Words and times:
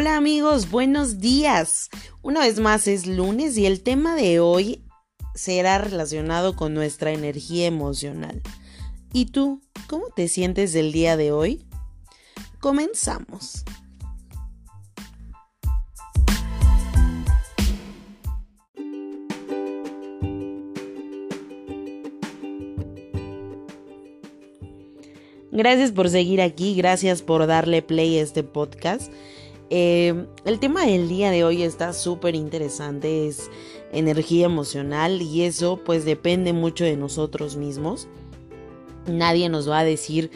Hola 0.00 0.16
amigos, 0.16 0.70
buenos 0.70 1.18
días. 1.18 1.90
Una 2.22 2.40
vez 2.40 2.58
más 2.58 2.88
es 2.88 3.06
lunes 3.06 3.58
y 3.58 3.66
el 3.66 3.82
tema 3.82 4.14
de 4.14 4.40
hoy 4.40 4.82
será 5.34 5.76
relacionado 5.76 6.56
con 6.56 6.72
nuestra 6.72 7.12
energía 7.12 7.66
emocional. 7.66 8.40
¿Y 9.12 9.26
tú, 9.26 9.60
cómo 9.88 10.06
te 10.08 10.28
sientes 10.28 10.72
del 10.72 10.92
día 10.92 11.18
de 11.18 11.32
hoy? 11.32 11.66
Comenzamos. 12.60 13.62
Gracias 25.52 25.92
por 25.92 26.08
seguir 26.08 26.40
aquí, 26.40 26.74
gracias 26.74 27.20
por 27.20 27.46
darle 27.46 27.82
play 27.82 28.16
a 28.16 28.22
este 28.22 28.42
podcast. 28.42 29.12
Eh, 29.72 30.26
el 30.44 30.58
tema 30.58 30.84
del 30.84 31.08
día 31.08 31.30
de 31.30 31.44
hoy 31.44 31.62
está 31.62 31.92
súper 31.92 32.34
interesante, 32.34 33.28
es 33.28 33.50
energía 33.92 34.46
emocional 34.46 35.22
y 35.22 35.42
eso 35.42 35.80
pues 35.84 36.04
depende 36.04 36.52
mucho 36.52 36.84
de 36.84 36.96
nosotros 36.96 37.56
mismos. 37.56 38.08
Nadie 39.06 39.48
nos 39.48 39.70
va 39.70 39.78
a 39.78 39.84
decir 39.84 40.30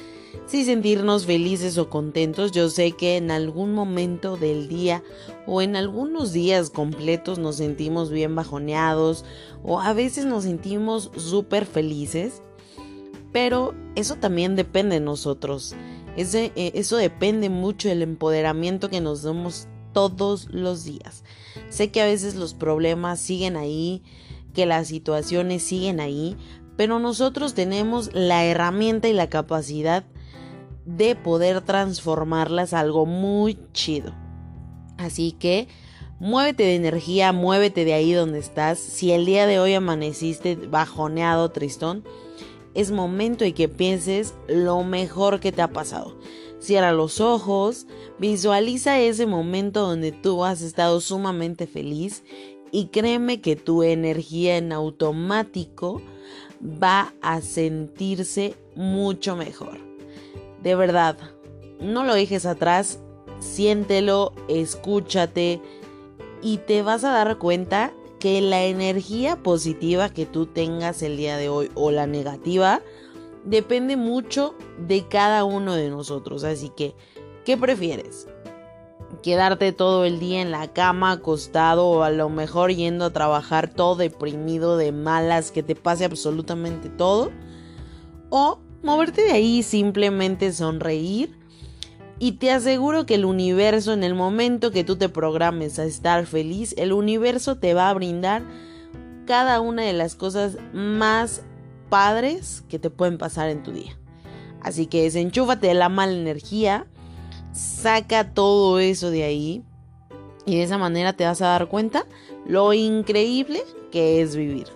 si 0.47 0.65
sentirnos 0.65 1.27
felices 1.27 1.79
o 1.79 1.91
contentos. 1.91 2.53
Yo 2.53 2.69
sé 2.69 2.93
que 2.93 3.17
en 3.17 3.33
algún 3.33 3.75
momento 3.75 4.37
del 4.37 4.69
día 4.69 5.03
o 5.47 5.63
en 5.63 5.75
algunos 5.75 6.33
días 6.33 6.71
completos 6.71 7.41
nos 7.41 7.57
sentimos 7.57 8.11
bien 8.11 8.37
bajoneados 8.37 9.25
o 9.65 9.81
a 9.81 9.93
veces 9.95 10.27
nos 10.27 10.45
sentimos 10.45 11.11
súper 11.17 11.67
felices. 11.67 12.41
Pero 13.33 13.75
eso 13.97 14.15
también 14.15 14.55
depende 14.55 14.95
de 14.95 15.01
nosotros. 15.01 15.75
Eh, 16.17 16.73
eso 16.75 16.97
depende 16.97 17.49
mucho 17.49 17.89
del 17.89 18.03
empoderamiento 18.03 18.89
que 18.89 19.01
nos 19.01 19.23
damos 19.23 19.69
todos 19.93 20.49
los 20.51 20.85
días. 20.85 21.25
Sé 21.69 21.91
que 21.91 22.03
a 22.03 22.07
veces 22.07 22.35
los 22.35 22.55
problemas 22.55 23.21
siguen 23.21 23.57
ahí, 23.57 24.03
que 24.53 24.67
las 24.67 24.89
situaciones 24.89 25.63
siguen 25.63 26.01
ahí, 26.01 26.37
pero 26.77 26.99
nosotros 26.99 27.55
tenemos 27.55 28.11
la 28.13 28.45
herramienta 28.45 29.09
y 29.09 29.13
la 29.13 29.29
capacidad 29.29 30.05
de 30.85 31.17
poder 31.17 31.63
transformarlas 31.63 32.75
a 32.75 32.81
algo 32.81 33.07
muy 33.07 33.59
chido. 33.73 34.13
Así 34.99 35.33
que 35.33 35.69
muévete 36.21 36.65
de 36.65 36.77
energía, 36.77 37.33
muévete 37.33 37.85
de 37.85 37.95
ahí 37.95 38.13
donde 38.13 38.39
estás. 38.39 38.79
Si 38.79 39.13
el 39.13 39.25
día 39.25 39.47
de 39.47 39.59
hoy 39.59 39.75
amaneciste 39.75 40.57
bajoneado, 40.57 41.51
tristón, 41.51 42.05
es 42.75 42.91
momento 42.91 43.45
de 43.45 43.55
que 43.55 43.69
pienses 43.69 44.35
lo 44.49 44.83
mejor 44.85 45.41
que 45.41 45.53
te 45.53 45.63
ha 45.63 45.73
pasado. 45.73 46.19
Cierra 46.59 46.93
los 46.93 47.21
ojos, 47.21 47.87
visualiza 48.19 48.99
ese 49.01 49.27
momento 49.27 49.87
donde 49.87 50.13
tú 50.13 50.45
has 50.45 50.63
estado 50.63 51.01
sumamente 51.01 51.67
feliz 51.67 52.25
y 52.73 52.87
créeme 52.87 53.41
que 53.41 53.55
tu 53.55 53.83
energía 53.83 54.57
en 54.57 54.73
automático 54.73 56.03
va 56.63 57.13
a 57.23 57.41
sentirse 57.41 58.55
mucho 58.75 59.37
mejor. 59.37 59.79
De 60.63 60.75
verdad, 60.75 61.19
no 61.81 62.05
lo 62.05 62.15
dejes 62.15 62.47
atrás, 62.47 62.99
siéntelo, 63.39 64.33
escúchate 64.49 65.61
y 66.43 66.59
te 66.59 66.83
vas 66.83 67.05
a 67.05 67.13
dar 67.13 67.39
cuenta 67.39 67.93
que 68.25 68.41
la 68.41 68.65
energía 68.65 69.37
positiva 69.37 70.09
que 70.09 70.25
tú 70.25 70.47
tengas 70.47 71.03
el 71.03 71.19
día 71.19 71.37
de 71.37 71.51
hoy 71.51 71.71
o 71.75 71.91
la 71.91 72.07
negativa 72.07 72.81
depende 73.45 73.99
mucho 73.99 74.55
de 74.79 75.07
cada 75.07 75.45
uno 75.45 75.75
de 75.75 75.91
nosotros. 75.91 76.43
Así 76.43 76.71
que, 76.75 76.95
¿qué 77.45 77.59
prefieres? 77.59 78.27
¿Quedarte 79.23 79.73
todo 79.73 80.07
el 80.07 80.21
día 80.21 80.41
en 80.41 80.53
la 80.53 80.73
cama 80.73 81.13
acostado 81.13 81.87
o 81.87 82.03
a 82.03 82.09
lo 82.09 82.31
mejor 82.31 82.73
yendo 82.73 83.05
a 83.05 83.13
trabajar 83.13 83.69
todo 83.71 83.95
deprimido 83.97 84.79
de 84.79 84.91
malas, 84.91 85.51
que 85.51 85.63
te 85.63 85.75
pase 85.75 86.07
absolutamente 86.07 86.89
todo? 86.89 87.31
¿O 88.31 88.59
moverte 88.83 89.21
de 89.21 89.33
ahí 89.33 89.63
simplemente 89.63 90.51
sonreír? 90.51 91.44
Y 92.19 92.33
te 92.33 92.51
aseguro 92.51 93.07
que 93.07 93.17
el 93.17 93.25
universo, 93.25 93.93
en 93.93 94.05
el 94.05 94.15
momento 94.15 94.71
que 94.71 94.85
tú 94.85 94.97
te 94.97 95.09
programes 95.09 95.79
a 95.79 95.85
estar 95.85 96.27
feliz, 96.27 96.75
el 96.79 96.93
universo 96.93 97.57
te 97.57 97.75
va 97.75 97.91
a 97.91 97.95
brindar 97.95 98.43
cada 99.27 99.61
una 99.61 99.83
de 99.83 99.93
las 99.93 100.15
cosas 100.15 100.57
más 100.73 101.43
padres 101.89 102.63
que 102.69 102.79
te 102.79 102.91
pueden 102.91 103.19
pasar 103.19 103.49
en 103.49 103.63
tu 103.63 103.73
día. 103.73 103.99
Así 104.61 104.87
que 104.87 105.03
desenchúfate 105.03 105.67
de 105.67 105.75
la 105.75 105.89
mala 105.89 106.13
energía, 106.13 106.87
saca 107.53 108.33
todo 108.33 108.79
eso 108.79 109.11
de 109.11 109.25
ahí 109.25 109.63
y 110.47 110.57
de 110.57 110.63
esa 110.63 110.79
manera 110.79 111.13
te 111.13 111.25
vas 111.25 111.43
a 111.43 111.49
dar 111.49 111.69
cuenta 111.69 112.07
lo 112.47 112.73
increíble 112.73 113.63
que 113.91 114.23
es 114.23 114.37
vivir. 114.37 114.69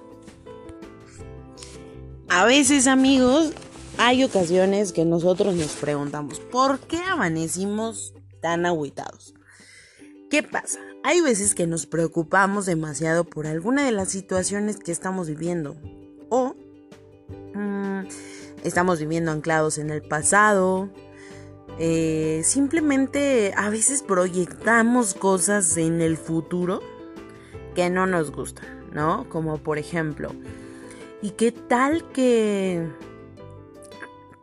A 2.29 2.45
veces 2.45 2.87
amigos 2.87 3.53
hay 3.99 4.23
ocasiones 4.23 4.93
que 4.93 5.05
nosotros 5.05 5.55
nos 5.57 5.73
preguntamos, 5.73 6.39
¿por 6.39 6.79
qué 6.79 6.99
amanecimos 6.99 8.15
tan 8.41 8.65
agüitados? 8.65 9.35
¿Qué 10.31 10.43
pasa? 10.43 10.79
Hay 11.03 11.21
veces 11.21 11.55
que 11.55 11.67
nos 11.67 11.87
preocupamos 11.87 12.67
demasiado 12.67 13.25
por 13.25 13.47
alguna 13.47 13.85
de 13.85 13.93
las 13.93 14.09
situaciones 14.09 14.77
que 14.77 14.93
estamos 14.93 15.29
viviendo 15.29 15.77
o 16.29 16.55
mm, 17.55 18.03
estamos 18.63 19.01
viviendo 19.01 19.33
anclados 19.33 19.79
en 19.79 19.91
el 19.91 20.03
pasado. 20.03 20.91
Eh, 21.79 22.43
simplemente 22.45 23.53
a 23.57 23.69
veces 23.69 24.03
proyectamos 24.03 25.15
cosas 25.15 25.77
en 25.77 26.01
el 26.01 26.17
futuro 26.17 26.83
que 27.75 27.91
no 27.91 28.07
nos 28.07 28.31
gustan, 28.31 28.67
¿no? 28.93 29.29
Como 29.29 29.59
por 29.59 29.79
ejemplo, 29.79 30.31
¿y 31.21 31.31
qué 31.31 31.53
tal 31.53 32.11
que 32.13 32.87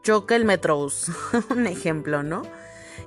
choca 0.05 0.35
el 0.35 0.45
Metrobús, 0.45 1.11
un 1.49 1.65
ejemplo, 1.65 2.21
¿no? 2.21 2.43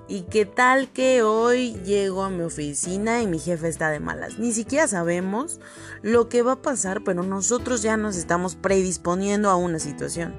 Y 0.09 0.23
qué 0.23 0.45
tal 0.47 0.91
que 0.91 1.23
hoy 1.23 1.75
llego 1.85 2.25
a 2.25 2.31
mi 2.31 2.43
oficina 2.43 3.23
y 3.23 3.29
mi 3.29 3.39
jefe 3.39 3.69
está 3.69 3.91
de 3.91 4.01
malas. 4.01 4.39
Ni 4.39 4.53
siquiera 4.53 4.89
sabemos 4.89 5.61
lo 6.03 6.29
que 6.29 6.43
va 6.43 6.53
a 6.53 6.63
pasar, 6.63 7.05
pero 7.05 7.23
nosotros 7.23 7.83
ya 7.83 7.97
nos 7.97 8.17
estamos 8.17 8.57
predisponiendo 8.57 9.49
a 9.49 9.55
una 9.55 9.79
situación. 9.79 10.35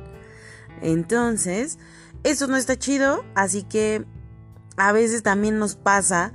Entonces, 0.81 1.79
eso 2.23 2.47
no 2.47 2.57
está 2.57 2.77
chido, 2.77 3.23
así 3.35 3.63
que 3.63 4.03
a 4.75 4.91
veces 4.91 5.23
también 5.23 5.59
nos 5.59 5.75
pasa 5.75 6.33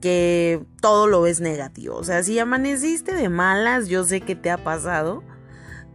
que 0.00 0.64
todo 0.80 1.06
lo 1.06 1.22
ves 1.22 1.40
negativo. 1.40 1.94
O 1.94 2.02
sea, 2.02 2.24
si 2.24 2.36
amaneciste 2.40 3.14
de 3.14 3.28
malas, 3.28 3.86
yo 3.86 4.02
sé 4.02 4.20
que 4.20 4.34
te 4.34 4.50
ha 4.50 4.64
pasado 4.64 5.22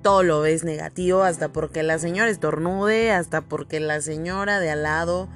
todo 0.06 0.22
lo 0.22 0.40
ves 0.40 0.64
negativo, 0.64 1.24
hasta 1.24 1.52
porque 1.52 1.82
la 1.82 1.98
señora 1.98 2.30
estornude, 2.30 3.10
hasta 3.12 3.42
porque 3.42 3.80
la 3.80 4.02
señora 4.02 4.60
de 4.60 4.70
al 4.70 4.84
lado 4.84 5.30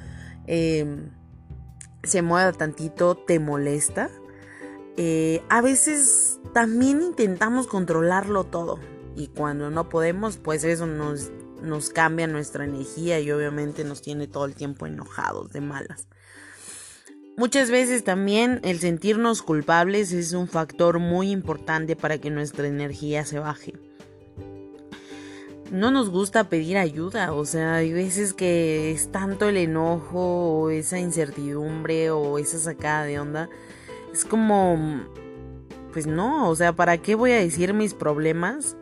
em, 0.46 1.09
se 2.03 2.22
mueva 2.22 2.52
tantito, 2.53 3.16
te 3.16 3.40
molesta. 3.40 4.12
Eh, 4.96 5.41
a 5.50 5.62
veces 5.62 6.40
también 6.53 7.02
intentamos 7.02 7.66
controlarlo 7.66 8.44
todo 8.44 8.80
y 9.16 9.30
cuando 9.30 9.72
no 9.72 9.90
podemos, 9.90 10.38
pues 10.38 10.63
eso 10.63 10.86
nos 10.86 11.90
cambia 11.90 12.28
nuestra 12.28 12.63
energía 12.63 13.19
y 13.19 13.31
obviamente 13.31 13.84
nos 13.84 14.03
tiene 14.03 14.28
todo 14.28 14.46
el 14.46 14.53
tiempo 14.53 14.86
enojados, 14.86 15.51
de 15.51 15.62
malas. 15.62 16.07
Muchas 17.38 17.72
veces 17.72 18.03
también 18.03 18.59
el 18.63 18.78
sentirnos 18.78 19.41
culpables 19.41 20.12
es 20.12 20.34
un 20.34 20.47
factor 20.47 21.00
muy 21.00 21.31
importante 21.31 21.96
para 21.96 22.19
que 22.19 22.30
nuestra 22.30 22.68
energía 22.68 23.25
se 23.25 23.40
baje 23.40 23.88
no 25.72 25.91
nos 25.91 26.09
gusta 26.09 26.50
pedir 26.50 26.78
ayuda, 26.78 27.33
o 27.33 27.45
sea, 27.45 27.75
hay 27.75 27.94
veces 27.94 28.33
que 28.33 28.92
es 28.92 29.12
tanto 29.12 29.50
el 29.50 29.57
enojo 29.57 30.62
o 30.62 30.69
esa 30.69 31.00
incertidumbre 31.00 32.12
o 32.12 32.38
esa 32.38 32.57
sacada 32.60 33.04
de 33.04 33.19
onda, 33.19 33.50
es 34.13 34.25
como, 34.25 35.04
pues 35.94 36.07
no, 36.07 36.50
o 36.50 36.56
sea, 36.56 36.74
¿para 36.74 36.98
qué 36.98 37.16
voy 37.16 37.31
a 37.31 37.39
decir 37.39 37.74
mis 37.74 37.94
problemas? 37.94 38.75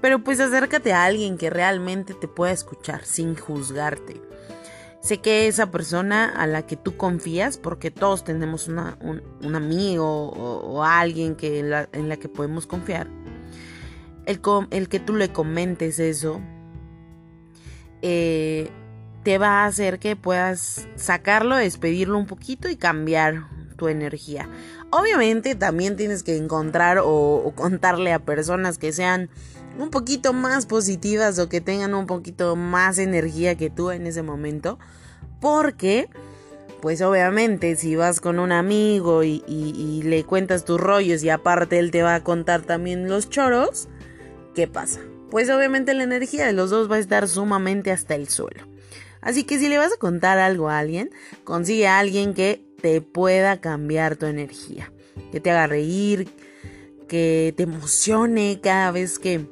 Pero 0.00 0.22
pues 0.22 0.40
acércate 0.40 0.92
a 0.92 1.04
alguien 1.04 1.38
que 1.38 1.50
realmente 1.50 2.14
te 2.14 2.28
pueda 2.28 2.52
escuchar 2.52 3.04
sin 3.04 3.36
juzgarte. 3.36 4.20
Sé 5.00 5.18
que 5.18 5.48
esa 5.48 5.70
persona 5.70 6.26
a 6.26 6.46
la 6.46 6.66
que 6.66 6.76
tú 6.76 6.96
confías, 6.96 7.58
porque 7.58 7.90
todos 7.90 8.24
tenemos 8.24 8.68
una, 8.68 8.96
un, 9.02 9.54
amigo 9.54 10.30
o, 10.30 10.82
alguien 10.82 11.36
que 11.36 11.58
en 11.58 12.08
la 12.08 12.16
que 12.16 12.28
podemos 12.30 12.66
confiar, 12.66 13.08
el, 14.26 14.88
que 14.88 15.00
tú 15.00 15.14
le 15.14 15.32
comentes 15.32 15.98
eso 15.98 16.40
eh, 18.02 18.70
te 19.22 19.38
va 19.38 19.62
a 19.62 19.66
hacer 19.66 19.98
que 19.98 20.16
puedas 20.16 20.86
sacarlo, 20.96 21.56
despedirlo 21.56 22.18
un 22.18 22.26
poquito 22.26 22.68
y 22.68 22.76
cambiar 22.76 23.48
tu 23.76 23.88
energía. 23.88 24.48
Obviamente 24.90 25.54
también 25.54 25.96
tienes 25.96 26.22
que 26.22 26.36
encontrar 26.36 27.00
o, 27.02 27.52
contarle 27.56 28.12
a 28.12 28.18
personas 28.18 28.78
que 28.78 28.92
sean 28.92 29.30
un 29.78 29.90
poquito 29.90 30.32
más 30.32 30.66
positivas 30.66 31.38
o 31.38 31.48
que 31.48 31.60
tengan 31.60 31.94
un 31.94 32.06
poquito 32.06 32.54
más 32.54 32.98
energía 32.98 33.56
que 33.56 33.70
tú 33.70 33.90
en 33.90 34.06
ese 34.06 34.22
momento. 34.22 34.78
Porque 35.40 36.08
pues 36.80 37.00
obviamente 37.00 37.76
si 37.76 37.96
vas 37.96 38.20
con 38.20 38.38
un 38.38 38.52
amigo 38.52 39.24
y, 39.24 39.42
y, 39.46 40.02
le 40.02 40.22
cuentas 40.24 40.66
tus 40.66 40.78
rollos 40.78 41.24
y 41.24 41.30
aparte 41.30 41.78
él 41.78 41.90
te 41.90 42.02
va 42.02 42.14
a 42.14 42.22
contar 42.22 42.60
también 42.60 43.08
los 43.08 43.30
choros, 43.30 43.88
¿qué 44.54 44.66
pasa? 44.66 45.00
Pues 45.30 45.50
obviamente 45.50 45.94
la 45.94 46.04
energía 46.04 46.46
de 46.46 46.52
los 46.52 46.70
dos 46.70 46.90
va 46.90 46.96
a 46.96 47.00
estar 47.00 47.28
sumamente 47.28 47.90
hasta 47.90 48.14
el 48.14 48.28
suelo. 48.28 48.66
Así 49.20 49.44
que 49.44 49.58
si 49.58 49.68
le 49.68 49.78
vas 49.78 49.92
a 49.92 49.96
contar 49.96 50.38
algo 50.38 50.68
a 50.68 50.78
alguien, 50.78 51.10
consigue 51.44 51.86
a 51.86 51.98
alguien 51.98 52.34
que 52.34 52.62
te 52.80 53.00
pueda 53.00 53.60
cambiar 53.60 54.16
tu 54.16 54.26
energía, 54.26 54.92
que 55.32 55.40
te 55.40 55.50
haga 55.50 55.66
reír, 55.66 56.28
que 57.08 57.54
te 57.56 57.62
emocione 57.62 58.60
cada 58.62 58.90
vez 58.90 59.18
que 59.18 59.46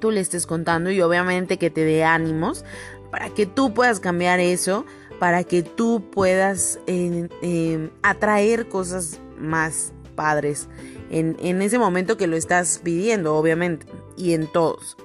tú 0.00 0.10
le 0.10 0.20
estés 0.20 0.46
contando 0.46 0.90
y 0.90 1.00
obviamente 1.00 1.56
que 1.56 1.70
te 1.70 1.84
dé 1.84 2.04
ánimos 2.04 2.64
para 3.10 3.30
que 3.30 3.46
tú 3.46 3.72
puedas 3.74 4.00
cambiar 4.00 4.38
eso, 4.40 4.84
para 5.18 5.44
que 5.44 5.62
tú 5.62 6.10
puedas 6.10 6.78
eh, 6.86 7.88
atraer 8.02 8.68
cosas 8.68 9.20
más 9.38 9.93
padres 10.14 10.68
en, 11.10 11.36
en 11.40 11.62
ese 11.62 11.78
momento 11.78 12.16
que 12.16 12.26
lo 12.26 12.36
estás 12.36 12.80
pidiendo, 12.82 13.36
obviamente, 13.36 13.86
y 14.16 14.32
en 14.32 14.46
todos. 14.46 14.96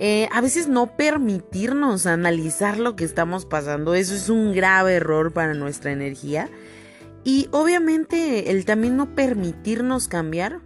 Eh, 0.00 0.28
a 0.32 0.40
veces 0.40 0.68
no 0.68 0.96
permitirnos 0.96 2.06
analizar 2.06 2.78
lo 2.78 2.94
que 2.94 3.04
estamos 3.04 3.46
pasando, 3.46 3.94
eso 3.94 4.14
es 4.14 4.28
un 4.28 4.52
grave 4.52 4.94
error 4.94 5.32
para 5.32 5.54
nuestra 5.54 5.90
energía. 5.90 6.48
Y 7.24 7.48
obviamente 7.50 8.52
el 8.52 8.64
también 8.64 8.96
no 8.96 9.14
permitirnos 9.14 10.06
cambiar, 10.06 10.60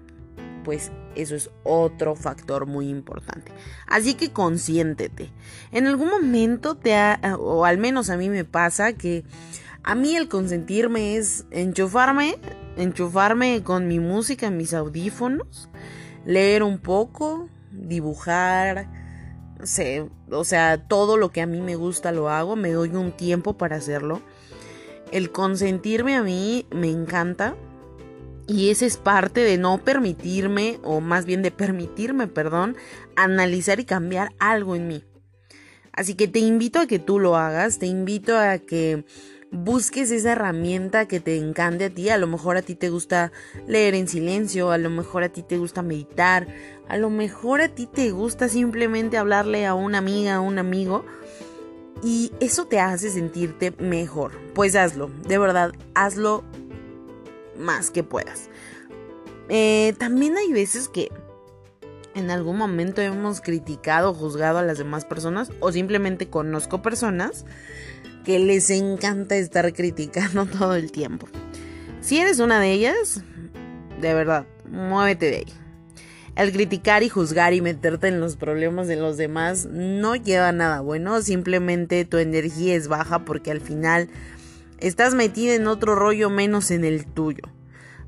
pues 0.64 0.92
eso 1.14 1.34
es 1.34 1.50
otro 1.64 2.14
factor 2.14 2.66
muy 2.66 2.88
importante. 2.88 3.52
Así 3.86 4.14
que 4.14 4.32
consiéntete. 4.32 5.30
En 5.72 5.86
algún 5.86 6.08
momento 6.08 6.76
te 6.76 6.94
ha, 6.94 7.19
o 7.38 7.64
al 7.64 7.78
menos 7.78 8.10
a 8.10 8.19
mí 8.19 8.28
me 8.28 8.44
pasa 8.44 8.92
que 8.92 9.24
a 9.84 9.94
mí 9.94 10.17
el 10.17 10.29
consentirme 10.29 11.17
es 11.17 11.44
enchufarme, 11.50 12.38
enchufarme 12.76 13.62
con 13.62 13.88
mi 13.88 13.99
música, 13.99 14.50
mis 14.50 14.75
audífonos, 14.75 15.69
leer 16.25 16.62
un 16.62 16.79
poco, 16.79 17.49
dibujar, 17.73 18.88
sé, 19.62 20.08
o 20.31 20.44
sea, 20.44 20.87
todo 20.87 21.17
lo 21.17 21.31
que 21.31 21.40
a 21.40 21.46
mí 21.46 21.61
me 21.61 21.76
gusta 21.76 22.12
lo 22.12 22.29
hago, 22.29 22.56
me 22.56 22.73
doy 22.73 22.90
un 22.90 23.12
tiempo 23.12 23.56
para 23.56 23.76
hacerlo. 23.76 24.23
El 25.11 25.31
consentirme 25.31 26.17
a 26.17 26.23
mí 26.23 26.67
me 26.70 26.90
encanta 26.90 27.55
y 28.46 28.70
ese 28.70 28.87
es 28.87 28.96
parte 28.96 29.40
de 29.40 29.58
no 29.58 29.79
permitirme, 29.79 30.79
o 30.82 31.00
más 31.00 31.26
bien 31.26 31.43
de 31.43 31.50
permitirme, 31.50 32.26
perdón, 32.29 32.76
analizar 33.17 33.81
y 33.81 33.84
cambiar 33.84 34.32
algo 34.38 34.75
en 34.75 34.88
mí. 34.88 35.05
Así 35.93 36.14
que 36.14 36.26
te 36.26 36.38
invito 36.38 36.81
a 36.81 36.87
que 36.87 36.99
tú 36.99 37.19
lo 37.19 37.37
hagas, 37.37 37.79
te 37.79 37.87
invito 37.87 38.38
a 38.38 38.58
que 38.58 39.05
busques 39.52 40.10
esa 40.10 40.32
herramienta 40.32 41.06
que 41.06 41.20
te 41.20 41.37
encante 41.37 41.84
a 41.84 41.90
ti. 41.90 42.08
A 42.08 42.19
lo 42.19 42.26
mejor 42.26 42.56
a 42.56 42.62
ti 42.62 42.75
te 42.75 42.88
gusta 42.88 43.31
leer 43.66 43.94
en 43.94 44.08
silencio, 44.08 44.72
a 44.72 44.78
lo 44.78 44.90
mejor 44.90 45.22
a 45.22 45.28
ti 45.28 45.43
te 45.43 45.58
gusta 45.58 45.82
meditar, 45.82 46.49
a 46.88 46.96
lo 46.96 47.10
mejor 47.10 47.60
a 47.60 47.69
ti 47.69 47.87
te 47.87 48.10
gusta 48.10 48.49
simplemente 48.49 49.19
hablarle 49.19 49.66
a 49.66 49.75
una 49.75 49.99
amiga, 49.99 50.37
a 50.37 50.40
un 50.40 50.58
amigo. 50.58 51.04
Y 52.02 52.32
eso 52.40 52.66
te 52.66 52.81
hace 52.81 53.10
sentirte 53.10 53.72
mejor. 53.78 54.32
Pues 54.54 54.75
hazlo, 54.75 55.08
de 55.28 55.38
verdad, 55.38 55.72
hazlo 55.94 56.43
más 57.56 57.90
que 57.90 58.02
puedas. 58.02 58.48
Eh, 59.48 59.94
también 59.98 60.37
hay 60.37 60.52
veces 60.52 60.88
que 60.88 61.10
en 62.14 62.31
algún 62.31 62.56
momento 62.56 63.00
hemos 63.00 63.40
criticado, 63.40 64.14
juzgado 64.14 64.58
a 64.58 64.62
las 64.62 64.78
demás 64.78 65.05
personas 65.05 65.50
o 65.60 65.72
simplemente 65.72 66.28
conozco 66.28 66.82
personas 66.82 67.44
que 68.24 68.38
les 68.38 68.70
encanta 68.70 69.36
estar 69.36 69.72
criticando 69.72 70.46
todo 70.58 70.74
el 70.74 70.92
tiempo. 70.92 71.28
Si 72.00 72.19
eres 72.19 72.40
una 72.40 72.60
de 72.60 72.72
ellas, 72.72 73.22
de 74.00 74.14
verdad, 74.14 74.46
muévete 74.69 75.30
de 75.30 75.36
ahí. 75.36 75.52
El 76.34 76.50
criticar 76.50 77.02
y 77.02 77.10
juzgar 77.10 77.52
y 77.52 77.60
meterte 77.60 78.08
en 78.08 78.19
los 78.19 78.36
problemas 78.36 78.88
de 78.88 78.96
los 78.96 79.19
demás 79.19 79.66
no 79.66 80.16
lleva 80.16 80.50
nada 80.50 80.80
bueno, 80.80 81.20
simplemente 81.20 82.06
tu 82.06 82.16
energía 82.16 82.74
es 82.74 82.88
baja 82.88 83.24
porque 83.26 83.50
al 83.50 83.60
final 83.60 84.08
estás 84.78 85.14
metida 85.14 85.54
en 85.54 85.66
otro 85.66 85.94
rollo 85.94 86.30
menos 86.30 86.70
en 86.70 86.84
el 86.84 87.04
tuyo. 87.04 87.42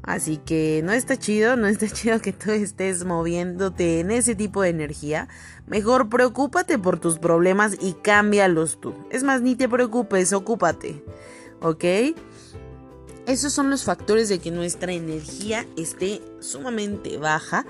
Así 0.05 0.37
que 0.37 0.83
no 0.85 0.93
está 0.93 1.19
chido, 1.19 1.57
no 1.57 1.67
está 1.67 1.89
chido 1.93 2.21
que 2.21 2.33
tú 2.33 2.51
estés 2.51 3.05
moviéndote 3.05 4.01
en 4.01 4.11
ese 4.11 4.35
tipo 4.35 4.63
de 4.63 4.69
energía. 4.69 5.29
Mejor 5.67 6.09
preocúpate 6.11 6.79
por 6.79 7.01
tus 7.01 7.19
problemas 7.19 7.77
y 7.81 7.95
cámbialos 7.95 8.81
tú. 8.81 8.95
Es 9.11 9.23
más, 9.23 9.41
ni 9.41 9.57
te 9.57 9.69
preocupes, 9.69 10.33
ocúpate. 10.33 11.03
¿Ok? 11.63 11.85
Esos 13.27 13.55
son 13.55 13.71
los 13.71 13.85
factores 13.85 14.29
de 14.29 14.39
que 14.39 14.51
nuestra 14.51 14.93
energía 14.93 15.67
esté 15.79 16.21
sumamente 16.41 17.17
baja. 17.17 17.65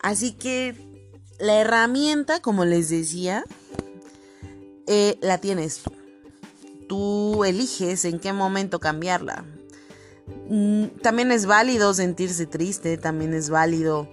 Así 0.00 0.32
que 0.32 0.74
la 1.38 1.60
herramienta, 1.60 2.40
como 2.40 2.64
les 2.64 2.88
decía, 2.88 3.44
eh, 4.86 5.18
la 5.20 5.36
tienes 5.38 5.82
tú. 5.82 5.92
Tú 6.88 7.44
eliges 7.44 8.06
en 8.06 8.18
qué 8.18 8.32
momento 8.32 8.80
cambiarla. 8.80 9.44
Mm, 10.48 10.84
también 11.02 11.30
es 11.30 11.46
válido 11.46 11.92
sentirse 11.94 12.46
triste, 12.46 12.96
también 12.96 13.34
es 13.34 13.50
válido 13.50 14.08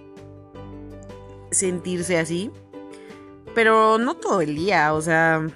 sentirse 1.50 2.18
así, 2.18 2.50
pero 3.54 3.98
no 3.98 4.14
todo 4.14 4.42
el 4.42 4.54
día, 4.54 4.92
o 4.92 5.00
sea, 5.00 5.46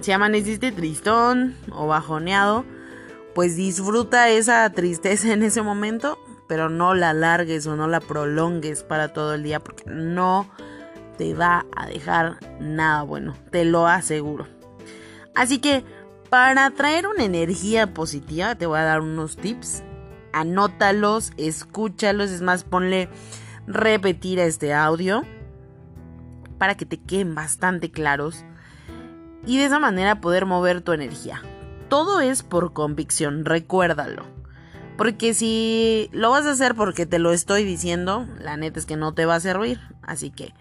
si 0.00 0.12
amaneciste 0.12 0.70
tristón 0.70 1.56
o 1.72 1.88
bajoneado, 1.88 2.64
pues 3.34 3.56
disfruta 3.56 4.28
esa 4.28 4.70
tristeza 4.70 5.32
en 5.32 5.42
ese 5.42 5.62
momento, 5.62 6.18
pero 6.46 6.68
no 6.68 6.94
la 6.94 7.12
largues 7.12 7.66
o 7.66 7.76
no 7.76 7.88
la 7.88 8.00
prolongues 8.00 8.84
para 8.84 9.12
todo 9.12 9.34
el 9.34 9.42
día 9.42 9.60
porque 9.60 9.84
no 9.86 10.48
te 11.16 11.34
va 11.34 11.66
a 11.76 11.86
dejar 11.86 12.38
nada 12.60 13.02
bueno, 13.02 13.34
te 13.50 13.64
lo 13.64 13.86
aseguro. 13.88 14.46
Así 15.34 15.58
que 15.58 15.84
para 16.30 16.70
traer 16.70 17.06
una 17.06 17.24
energía 17.24 17.94
positiva, 17.94 18.54
te 18.54 18.66
voy 18.66 18.78
a 18.78 18.84
dar 18.84 19.00
unos 19.00 19.36
tips. 19.36 19.82
Anótalos, 20.32 21.32
escúchalos, 21.36 22.30
es 22.30 22.42
más, 22.42 22.64
ponle 22.64 23.08
repetir 23.66 24.38
este 24.38 24.74
audio 24.74 25.24
para 26.58 26.76
que 26.76 26.86
te 26.86 26.98
queden 26.98 27.34
bastante 27.34 27.90
claros 27.90 28.44
y 29.46 29.58
de 29.58 29.66
esa 29.66 29.78
manera 29.78 30.20
poder 30.20 30.46
mover 30.46 30.82
tu 30.82 30.92
energía. 30.92 31.42
Todo 31.88 32.20
es 32.20 32.42
por 32.42 32.72
convicción, 32.72 33.44
recuérdalo. 33.44 34.24
Porque 34.98 35.32
si 35.32 36.10
lo 36.12 36.30
vas 36.30 36.44
a 36.44 36.50
hacer 36.50 36.74
porque 36.74 37.06
te 37.06 37.18
lo 37.18 37.32
estoy 37.32 37.64
diciendo, 37.64 38.26
la 38.40 38.56
neta 38.56 38.80
es 38.80 38.86
que 38.86 38.96
no 38.96 39.14
te 39.14 39.26
va 39.26 39.36
a 39.36 39.40
servir. 39.40 39.80
Así 40.02 40.30
que 40.30 40.52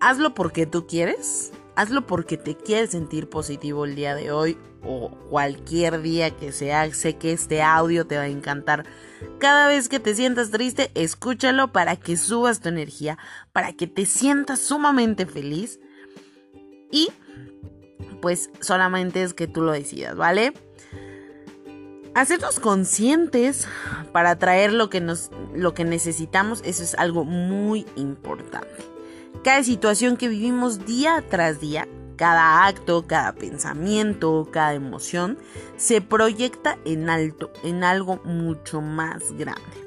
hazlo 0.00 0.34
porque 0.34 0.66
tú 0.66 0.86
quieres 0.86 1.52
hazlo 1.76 2.06
porque 2.06 2.36
te 2.36 2.56
quieres 2.56 2.90
sentir 2.90 3.28
positivo 3.28 3.84
el 3.84 3.94
día 3.94 4.14
de 4.14 4.32
hoy 4.32 4.58
o 4.82 5.10
cualquier 5.30 6.00
día 6.00 6.30
que 6.30 6.50
sea. 6.50 6.92
Sé 6.92 7.16
que 7.16 7.32
este 7.32 7.62
audio 7.62 8.06
te 8.06 8.16
va 8.16 8.22
a 8.22 8.28
encantar. 8.28 8.86
Cada 9.38 9.68
vez 9.68 9.88
que 9.88 10.00
te 10.00 10.14
sientas 10.14 10.50
triste, 10.50 10.90
escúchalo 10.94 11.72
para 11.72 11.96
que 11.96 12.16
subas 12.16 12.60
tu 12.60 12.70
energía, 12.70 13.18
para 13.52 13.72
que 13.74 13.86
te 13.86 14.06
sientas 14.06 14.60
sumamente 14.60 15.26
feliz. 15.26 15.78
Y 16.90 17.10
pues 18.22 18.50
solamente 18.60 19.22
es 19.22 19.34
que 19.34 19.46
tú 19.46 19.60
lo 19.60 19.72
decidas, 19.72 20.16
¿vale? 20.16 20.54
Hacernos 22.14 22.58
conscientes 22.60 23.68
para 24.12 24.38
traer 24.38 24.72
lo 24.72 24.88
que, 24.88 25.02
nos, 25.02 25.30
lo 25.54 25.74
que 25.74 25.84
necesitamos, 25.84 26.62
eso 26.64 26.82
es 26.82 26.94
algo 26.94 27.24
muy 27.24 27.84
importante. 27.96 28.95
Cada 29.44 29.62
situación 29.62 30.16
que 30.16 30.28
vivimos 30.28 30.86
día 30.86 31.24
tras 31.28 31.60
día, 31.60 31.88
cada 32.16 32.66
acto, 32.66 33.06
cada 33.06 33.32
pensamiento, 33.34 34.48
cada 34.50 34.74
emoción, 34.74 35.38
se 35.76 36.00
proyecta 36.00 36.78
en 36.84 37.10
alto, 37.10 37.52
en 37.62 37.84
algo 37.84 38.20
mucho 38.24 38.80
más 38.80 39.32
grande. 39.32 39.86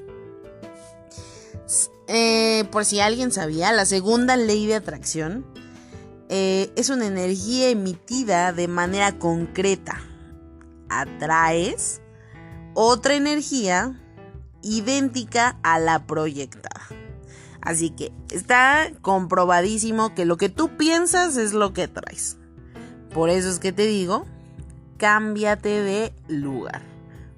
Eh, 2.08 2.65
por 2.72 2.86
si 2.86 3.00
alguien 3.00 3.32
sabía, 3.32 3.72
la 3.72 3.86
segunda 3.86 4.36
ley 4.36 4.65
de 4.65 4.75
atracción 4.75 5.46
eh, 6.29 6.72
es 6.75 6.89
una 6.89 7.06
energía 7.06 7.70
emitida 7.70 8.53
de 8.53 8.68
manera 8.68 9.20
concreta. 9.20 10.01
Atraes 10.89 12.01
otra 12.74 13.15
energía 13.15 14.00
idéntica 14.63 15.60
a 15.63 15.79
la 15.79 16.06
proyectada. 16.08 16.88
Así 17.62 17.89
que 17.89 18.12
está 18.32 18.92
comprobadísimo 19.01 20.16
que 20.16 20.25
lo 20.25 20.38
que 20.38 20.50
tú 20.50 20.78
piensas 20.78 21.38
es 21.38 21.54
lo 21.54 21.74
que 21.74 21.88
traes. 21.88 22.38
Por 23.13 23.30
eso 23.30 23.50
es 23.50 23.60
que 23.60 23.72
te 23.72 23.86
digo, 23.86 24.25
cámbiate 24.98 25.82
de 25.82 26.13
lugar. 26.28 26.82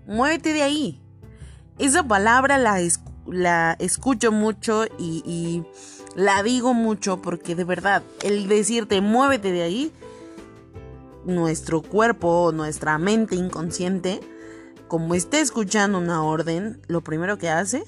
Muévete 0.06 0.54
de 0.54 0.64
ahí. 0.64 1.02
Esa 1.80 2.04
palabra 2.04 2.58
la, 2.58 3.74
escucho 3.80 4.32
mucho 4.32 4.86
y, 5.00 5.24
y 5.26 5.64
la 6.16 6.44
digo 6.44 6.74
mucho 6.74 7.22
porque 7.22 7.56
de 7.56 7.64
verdad, 7.64 8.04
el 8.22 8.48
decirte 8.48 9.02
muévete 9.02 9.52
de 9.52 9.64
ahí 9.64 9.94
nuestro 11.26 11.82
cuerpo 11.82 12.52
nuestra 12.54 12.98
mente 12.98 13.36
inconsciente, 13.36 14.20
como 14.88 15.16
esté 15.16 15.40
escuchando 15.40 15.98
una 15.98 16.24
orden, 16.24 16.82
lo 16.88 17.02
primero 17.02 17.38
que 17.38 17.50
hace 17.50 17.84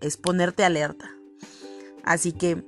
es 0.00 0.16
ponerte 0.16 0.64
alerta. 0.64 1.15
Así 2.06 2.32
que, 2.32 2.64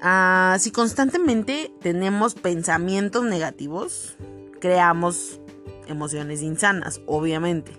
ah, 0.00 0.56
si 0.58 0.70
constantemente 0.70 1.72
tenemos 1.82 2.34
pensamientos 2.34 3.24
negativos, 3.24 4.16
creamos 4.60 5.40
emociones 5.88 6.40
insanas, 6.40 7.00
obviamente. 7.06 7.72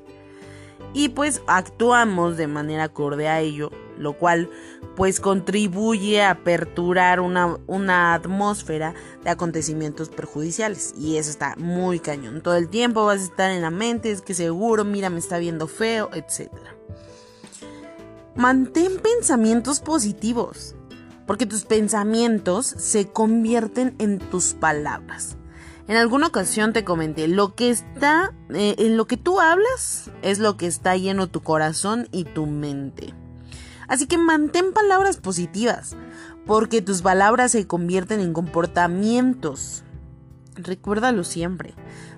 Y 0.94 1.10
pues 1.10 1.42
actuamos 1.48 2.38
de 2.38 2.48
manera 2.48 2.86
acorde 2.86 3.28
a 3.28 3.40
ello, 3.40 3.72
lo 3.98 4.14
cual 4.14 4.50
pues 4.96 5.20
contribuye 5.20 6.22
a 6.22 6.32
aperturar 6.32 7.20
una, 7.20 7.58
una 7.68 8.14
atmósfera 8.14 8.96
de 9.24 9.30
acontecimientos 9.30 10.10
perjudiciales. 10.10 10.94
Y 10.98 11.18
eso 11.18 11.30
está 11.30 11.56
muy 11.58 12.00
cañón. 12.00 12.42
Todo 12.42 12.56
el 12.56 12.68
tiempo 12.68 13.06
vas 13.06 13.22
a 13.22 13.26
estar 13.26 13.52
en 13.52 13.62
la 13.62 13.72
mente, 13.72 14.12
es 14.12 14.22
que 14.22 14.34
seguro, 14.34 14.84
mira, 14.84 15.10
me 15.10 15.20
está 15.20 15.38
viendo 15.38 15.68
feo, 15.68 16.10
etc. 16.14 16.52
Mantén 18.38 19.00
pensamientos 19.00 19.80
positivos, 19.80 20.76
porque 21.26 21.48
tus 21.48 21.66
pensamientos 21.66 22.68
se 22.68 23.08
convierten 23.08 23.96
en 23.98 24.20
tus 24.20 24.54
palabras. 24.54 25.38
En 25.88 25.98
alguna 25.98 26.28
ocasión 26.28 26.72
te 26.72 26.84
comenté, 26.84 27.28
lo 27.28 27.56
que 27.56 27.72
está, 27.72 28.36
eh, 28.50 28.76
en 28.78 28.96
lo 28.96 29.08
que 29.08 29.18
tú 29.18 29.40
hablas 29.40 30.12
es 30.22 30.38
lo 30.38 30.56
que 30.56 30.68
está 30.68 30.96
lleno 30.96 31.28
tu 31.28 31.42
corazón 31.42 32.10
y 32.12 32.26
tu 32.26 32.46
mente. 32.46 33.16
Así 33.88 34.06
que 34.06 34.20
mantén 34.20 34.72
palabras 34.72 35.18
positivas, 35.18 35.96
porque 36.46 36.84
tus 36.84 37.02
palabras 37.02 37.54
se 37.54 37.66
convierten 37.66 38.20
en 38.20 38.34
comportamientos. 38.34 39.84
Recuérdalo 40.54 41.24
siempre, 41.24 41.74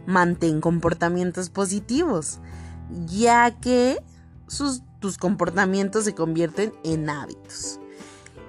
mantén 0.05 0.59
comportamientos 0.59 1.49
positivos, 1.49 2.39
ya 3.05 3.57
que 3.61 4.03
tus 4.99 5.17
comportamientos 5.17 6.05
se 6.05 6.13
convierten 6.13 6.73
en 6.83 7.09
hábitos. 7.09 7.79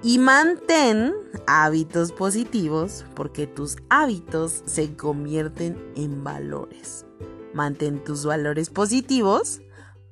Y 0.03 0.17
mantén 0.17 1.13
hábitos 1.45 2.11
positivos 2.11 3.05
porque 3.15 3.45
tus 3.45 3.77
hábitos 3.89 4.63
se 4.65 4.95
convierten 4.95 5.77
en 5.95 6.23
valores. 6.23 7.05
Mantén 7.53 8.03
tus 8.03 8.25
valores 8.25 8.69
positivos 8.69 9.61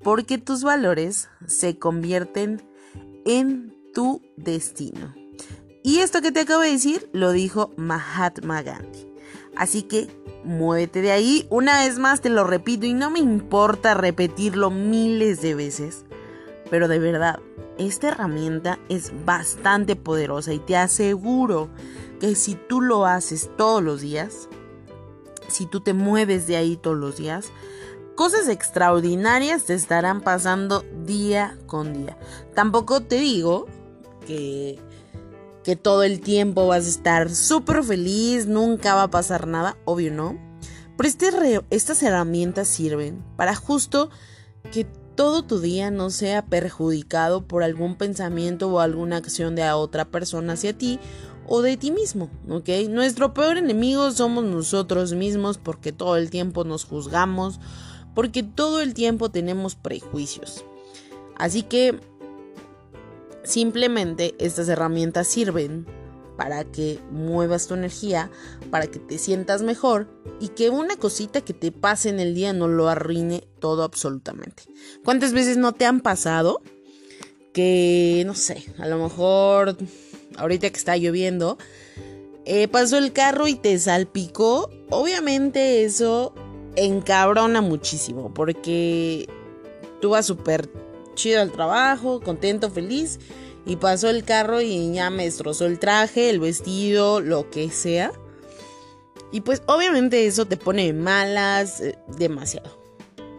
porque 0.03 0.37
tus 0.37 0.63
valores 0.63 1.29
se 1.47 1.79
convierten 1.79 2.61
en 3.25 3.75
tu 3.93 4.21
destino. 4.37 5.15
Y 5.83 5.99
esto 5.99 6.21
que 6.21 6.31
te 6.31 6.41
acabo 6.41 6.61
de 6.61 6.71
decir 6.71 7.09
lo 7.13 7.31
dijo 7.31 7.71
Mahatma 7.77 8.61
Gandhi. 8.61 9.07
Así 9.55 9.81
que 9.83 10.07
muévete 10.43 11.01
de 11.01 11.11
ahí. 11.11 11.47
Una 11.49 11.79
vez 11.79 11.97
más 11.97 12.21
te 12.21 12.29
lo 12.29 12.43
repito 12.43 12.85
y 12.85 12.93
no 12.93 13.09
me 13.09 13.19
importa 13.19 13.93
repetirlo 13.93 14.69
miles 14.69 15.41
de 15.41 15.55
veces. 15.55 16.05
Pero 16.69 16.87
de 16.87 16.99
verdad, 16.99 17.39
esta 17.77 18.09
herramienta 18.09 18.79
es 18.89 19.11
bastante 19.25 19.95
poderosa 19.95 20.53
y 20.53 20.59
te 20.59 20.75
aseguro 20.75 21.69
que 22.19 22.35
si 22.35 22.55
tú 22.55 22.81
lo 22.81 23.05
haces 23.05 23.49
todos 23.57 23.81
los 23.81 24.01
días, 24.01 24.49
si 25.47 25.65
tú 25.65 25.81
te 25.81 25.93
mueves 25.93 26.47
de 26.47 26.57
ahí 26.57 26.77
todos 26.77 26.97
los 26.97 27.17
días, 27.17 27.51
cosas 28.15 28.49
extraordinarias 28.49 29.63
te 29.63 29.73
estarán 29.73 30.21
pasando 30.21 30.83
día 31.05 31.57
con 31.65 31.93
día. 31.93 32.17
Tampoco 32.53 33.01
te 33.01 33.15
digo 33.15 33.65
que, 34.27 34.77
que 35.63 35.75
todo 35.75 36.03
el 36.03 36.19
tiempo 36.19 36.67
vas 36.67 36.85
a 36.85 36.89
estar 36.89 37.29
súper 37.29 37.83
feliz, 37.83 38.45
nunca 38.45 38.93
va 38.93 39.03
a 39.03 39.09
pasar 39.09 39.47
nada, 39.47 39.77
obvio 39.85 40.11
no. 40.11 40.37
Pero 40.97 41.07
este 41.07 41.61
estas 41.69 42.03
herramientas 42.03 42.67
sirven 42.67 43.23
para 43.37 43.55
justo 43.55 44.09
que 44.73 44.85
todo 45.19 45.43
tu 45.43 45.59
día 45.59 45.91
no 45.91 46.11
sea 46.11 46.45
perjudicado 46.45 47.45
por 47.45 47.61
algún 47.61 47.95
pensamiento 47.95 48.69
o 48.69 48.79
alguna 48.79 49.17
acción 49.17 49.53
de 49.53 49.69
otra 49.69 50.05
persona 50.05 50.53
hacia 50.53 50.71
ti 50.71 50.97
o 51.45 51.61
de 51.61 51.75
ti 51.75 51.91
mismo, 51.91 52.29
¿ok? 52.47 52.69
Nuestro 52.89 53.33
peor 53.33 53.57
enemigo 53.57 54.11
somos 54.11 54.45
nosotros 54.45 55.11
mismos 55.11 55.57
porque 55.57 55.91
todo 55.91 56.15
el 56.15 56.29
tiempo 56.29 56.63
nos 56.63 56.85
juzgamos, 56.85 57.59
porque 58.15 58.43
todo 58.43 58.79
el 58.79 58.93
tiempo 58.93 59.29
tenemos 59.29 59.75
prejuicios. 59.75 60.63
Así 61.35 61.63
que 61.63 61.99
simplemente 63.43 64.35
estas 64.39 64.69
herramientas 64.69 65.27
sirven 65.27 65.85
para 66.39 66.63
que 66.63 66.99
muevas 67.11 67.67
tu 67.67 67.73
energía, 67.73 68.31
para 68.71 68.87
que 68.87 68.97
te 68.97 69.17
sientas 69.17 69.61
mejor 69.61 70.07
y 70.39 70.47
que 70.47 70.69
una 70.69 70.95
cosita 70.95 71.41
que 71.41 71.53
te 71.53 71.73
pase 71.73 72.07
en 72.07 72.21
el 72.21 72.33
día 72.33 72.53
no 72.53 72.69
lo 72.69 72.87
arruine 72.87 73.43
todo 73.59 73.83
absolutamente. 73.83 74.63
¿Cuántas 75.03 75.33
veces 75.33 75.57
no 75.57 75.73
te 75.73 75.85
han 75.85 75.99
pasado 75.99 76.61
que, 77.51 78.23
no 78.25 78.35
sé, 78.35 78.63
a 78.77 78.87
lo 78.87 78.97
mejor 78.99 79.75
ahorita 80.37 80.69
que 80.69 80.77
está 80.77 80.95
lloviendo, 80.95 81.57
eh, 82.45 82.69
pasó 82.69 82.97
el 82.97 83.11
carro 83.11 83.49
y 83.49 83.55
te 83.55 83.77
salpicó? 83.77 84.71
Obviamente 84.91 85.83
eso 85.83 86.33
encabrona 86.77 87.59
muchísimo 87.59 88.33
porque 88.33 89.27
tú 89.99 90.11
vas 90.11 90.27
súper 90.27 90.69
chido 91.15 91.41
al 91.41 91.51
trabajo, 91.51 92.21
contento, 92.21 92.71
feliz 92.71 93.19
y 93.65 93.75
pasó 93.75 94.09
el 94.09 94.23
carro 94.23 94.61
y 94.61 94.93
ya 94.93 95.09
me 95.09 95.25
destrozó 95.25 95.65
el 95.65 95.79
traje, 95.79 96.29
el 96.29 96.39
vestido, 96.39 97.21
lo 97.21 97.49
que 97.49 97.69
sea. 97.69 98.11
Y 99.31 99.41
pues 99.41 99.61
obviamente 99.67 100.25
eso 100.25 100.45
te 100.45 100.57
pone 100.57 100.91
malas 100.93 101.81
eh, 101.81 101.97
demasiado. 102.17 102.79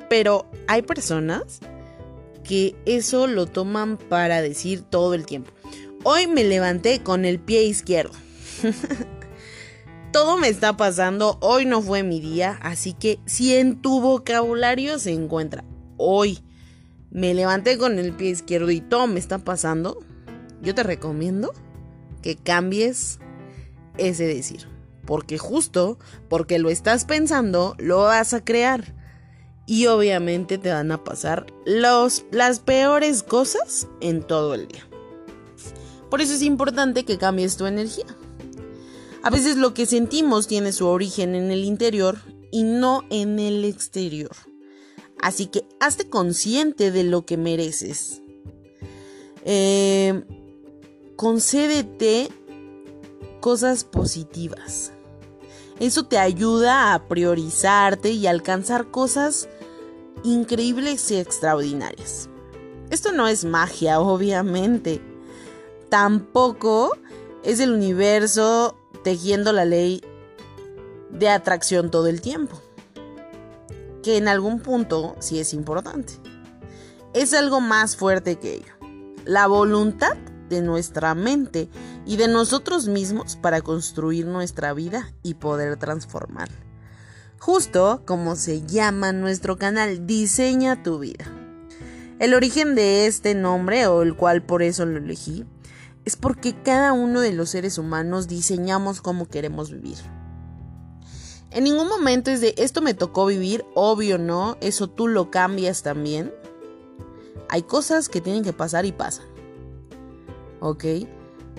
Pero 0.08 0.46
hay 0.68 0.82
personas 0.82 1.60
que 2.44 2.76
eso 2.84 3.26
lo 3.26 3.46
toman 3.46 3.96
para 3.96 4.42
decir 4.42 4.82
todo 4.82 5.14
el 5.14 5.26
tiempo. 5.26 5.50
Hoy 6.04 6.26
me 6.26 6.44
levanté 6.44 7.02
con 7.02 7.24
el 7.24 7.38
pie 7.38 7.64
izquierdo. 7.64 8.14
todo 10.12 10.38
me 10.38 10.48
está 10.48 10.76
pasando, 10.76 11.38
hoy 11.40 11.66
no 11.66 11.82
fue 11.82 12.02
mi 12.02 12.20
día, 12.20 12.58
así 12.62 12.94
que 12.94 13.20
si 13.26 13.54
en 13.54 13.80
tu 13.80 14.00
vocabulario 14.00 14.98
se 14.98 15.12
encuentra 15.12 15.64
hoy 16.00 16.38
me 17.10 17.34
levanté 17.34 17.76
con 17.76 17.98
el 17.98 18.12
pie 18.12 18.30
izquierdo 18.30 18.70
y 18.70 18.80
todo 18.80 19.06
me 19.06 19.20
está 19.20 19.38
pasando, 19.38 19.98
yo 20.62 20.74
te 20.74 20.82
recomiendo 20.82 21.52
que 22.22 22.36
cambies 22.36 23.18
ese 23.98 24.26
decir. 24.26 24.66
Porque 25.06 25.38
justo 25.38 25.98
porque 26.28 26.58
lo 26.58 26.70
estás 26.70 27.04
pensando, 27.04 27.74
lo 27.78 27.98
vas 28.02 28.34
a 28.34 28.44
crear. 28.44 28.94
Y 29.66 29.86
obviamente 29.86 30.58
te 30.58 30.70
van 30.70 30.90
a 30.92 31.04
pasar 31.04 31.46
los, 31.64 32.24
las 32.32 32.60
peores 32.60 33.22
cosas 33.22 33.86
en 34.00 34.22
todo 34.22 34.54
el 34.54 34.68
día. 34.68 34.86
Por 36.10 36.20
eso 36.20 36.34
es 36.34 36.42
importante 36.42 37.04
que 37.04 37.18
cambies 37.18 37.56
tu 37.56 37.66
energía. 37.66 38.06
A 39.22 39.30
veces 39.30 39.56
lo 39.56 39.74
que 39.74 39.86
sentimos 39.86 40.48
tiene 40.48 40.72
su 40.72 40.86
origen 40.86 41.34
en 41.34 41.50
el 41.50 41.64
interior 41.64 42.18
y 42.50 42.64
no 42.64 43.04
en 43.10 43.38
el 43.38 43.64
exterior. 43.64 44.34
Así 45.20 45.46
que 45.46 45.64
hazte 45.78 46.08
consciente 46.08 46.90
de 46.90 47.04
lo 47.04 47.26
que 47.26 47.36
mereces. 47.36 48.22
Eh, 49.44 50.24
concédete 51.20 52.30
cosas 53.40 53.84
positivas. 53.84 54.90
Eso 55.78 56.06
te 56.06 56.16
ayuda 56.16 56.94
a 56.94 57.08
priorizarte 57.08 58.12
y 58.12 58.26
alcanzar 58.26 58.90
cosas 58.90 59.46
increíbles 60.24 61.10
y 61.10 61.16
extraordinarias. 61.16 62.30
Esto 62.88 63.12
no 63.12 63.28
es 63.28 63.44
magia, 63.44 64.00
obviamente. 64.00 65.02
Tampoco 65.90 66.96
es 67.44 67.60
el 67.60 67.72
universo 67.72 68.78
tejiendo 69.04 69.52
la 69.52 69.66
ley 69.66 70.02
de 71.10 71.28
atracción 71.28 71.90
todo 71.90 72.06
el 72.06 72.22
tiempo. 72.22 72.58
Que 74.02 74.16
en 74.16 74.26
algún 74.26 74.60
punto 74.60 75.16
sí 75.18 75.38
es 75.38 75.52
importante. 75.52 76.14
Es 77.12 77.34
algo 77.34 77.60
más 77.60 77.94
fuerte 77.94 78.38
que 78.38 78.54
ello. 78.54 78.72
La 79.26 79.46
voluntad 79.48 80.16
de 80.50 80.60
nuestra 80.60 81.14
mente 81.14 81.70
y 82.04 82.18
de 82.18 82.28
nosotros 82.28 82.88
mismos 82.88 83.36
para 83.36 83.62
construir 83.62 84.26
nuestra 84.26 84.74
vida 84.74 85.14
y 85.22 85.34
poder 85.34 85.78
transformar. 85.78 86.50
Justo 87.38 88.02
como 88.04 88.36
se 88.36 88.66
llama 88.66 89.12
nuestro 89.12 89.56
canal, 89.56 90.06
Diseña 90.06 90.82
tu 90.82 90.98
vida. 90.98 91.24
El 92.18 92.34
origen 92.34 92.74
de 92.74 93.06
este 93.06 93.34
nombre, 93.34 93.86
o 93.86 94.02
el 94.02 94.14
cual 94.14 94.42
por 94.42 94.62
eso 94.62 94.84
lo 94.84 94.98
elegí, 94.98 95.46
es 96.04 96.16
porque 96.16 96.54
cada 96.62 96.92
uno 96.92 97.20
de 97.20 97.32
los 97.32 97.48
seres 97.48 97.78
humanos 97.78 98.28
diseñamos 98.28 99.00
cómo 99.00 99.26
queremos 99.26 99.70
vivir. 99.70 99.96
En 101.50 101.64
ningún 101.64 101.88
momento 101.88 102.30
es 102.30 102.40
de 102.42 102.54
esto 102.58 102.82
me 102.82 102.92
tocó 102.92 103.24
vivir, 103.24 103.64
obvio 103.74 104.18
no, 104.18 104.58
eso 104.60 104.88
tú 104.88 105.08
lo 105.08 105.30
cambias 105.30 105.82
también. 105.82 106.32
Hay 107.48 107.62
cosas 107.62 108.08
que 108.08 108.20
tienen 108.20 108.44
que 108.44 108.52
pasar 108.52 108.84
y 108.84 108.92
pasan. 108.92 109.26
¿Ok? 110.60 110.84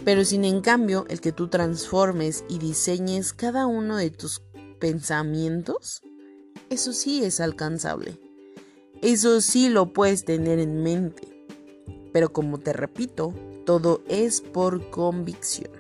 Pero 0.06 0.26
sin 0.26 0.46
en 0.46 0.62
cambio 0.62 1.06
el 1.10 1.22
que 1.22 1.32
tú 1.32 1.48
transformes 1.48 2.44
y 2.50 2.58
diseñes 2.58 3.34
cada 3.34 3.68
uno 3.68 3.98
de 3.98 4.10
tus 4.10 4.42
pensamientos, 4.80 6.02
eso 6.70 6.94
sí 6.94 7.24
es 7.24 7.40
alcanzable. 7.40 8.20
Eso 9.02 9.42
sí 9.42 9.70
lo 9.70 9.94
puedes 9.94 10.26
tener 10.26 10.60
en 10.60 10.84
mente. 10.84 11.28
Pero 12.14 12.32
como 12.34 12.60
te 12.60 12.74
repito, 12.74 13.34
todo 13.66 14.02
es 14.08 14.42
por 14.42 14.90
convicción. 14.90 15.72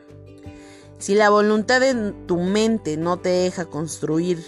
Si 0.98 1.16
la 1.16 1.30
voluntad 1.30 1.82
de 1.82 2.13
tu 2.28 2.38
mente 2.38 2.96
no 2.98 3.18
te 3.18 3.30
deja 3.30 3.66
construir 3.66 4.44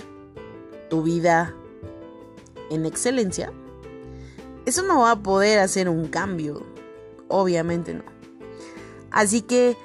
tu 0.90 1.02
vida 1.02 1.56
en 2.70 2.86
excelencia, 2.86 3.52
eso 4.66 4.84
no 4.84 5.02
va 5.02 5.12
a 5.12 5.24
poder 5.24 5.60
hacer 5.60 5.90
un 5.90 6.08
cambio. 6.08 6.64
Obviamente 7.28 7.96
no. 7.96 8.13
Así 9.14 9.42
que, 9.42 9.78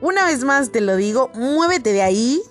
una 0.00 0.26
vez 0.26 0.44
más 0.44 0.70
te 0.70 0.80
lo 0.80 0.96
digo, 0.96 1.30
muévete 1.34 1.92
de 1.92 2.02
ahí. 2.02 2.42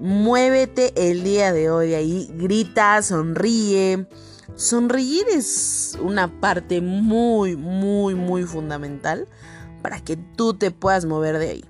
Muévete 0.00 1.10
el 1.10 1.22
día 1.22 1.52
de 1.52 1.70
hoy 1.70 1.88
de 1.88 1.96
ahí. 1.96 2.30
Grita, 2.34 3.02
sonríe. 3.02 4.06
Sonreír 4.54 5.24
es 5.32 5.98
una 6.00 6.40
parte 6.40 6.80
muy, 6.80 7.56
muy, 7.56 8.14
muy 8.14 8.44
fundamental 8.44 9.28
para 9.82 10.00
que 10.00 10.16
tú 10.16 10.54
te 10.54 10.70
puedas 10.70 11.04
mover 11.04 11.38
de 11.38 11.48
ahí. 11.48 11.64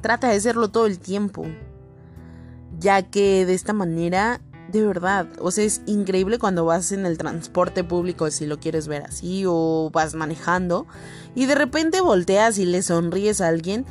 Trata 0.00 0.28
de 0.28 0.36
hacerlo 0.36 0.68
todo 0.68 0.86
el 0.86 0.98
tiempo, 1.00 1.46
ya 2.78 3.02
que 3.02 3.44
de 3.46 3.54
esta 3.54 3.72
manera 3.72 4.40
de 4.72 4.84
verdad, 4.84 5.28
o 5.38 5.50
sea, 5.50 5.64
es 5.64 5.80
increíble 5.86 6.38
cuando 6.38 6.64
vas 6.64 6.90
en 6.92 7.06
el 7.06 7.18
transporte 7.18 7.84
público, 7.84 8.30
si 8.30 8.46
lo 8.46 8.58
quieres 8.58 8.88
ver 8.88 9.02
así, 9.02 9.44
o 9.46 9.90
vas 9.92 10.14
manejando, 10.14 10.86
y 11.34 11.46
de 11.46 11.54
repente 11.54 12.00
volteas 12.00 12.58
y 12.58 12.66
le 12.66 12.82
sonríes 12.82 13.40
a 13.40 13.48
alguien. 13.48 13.86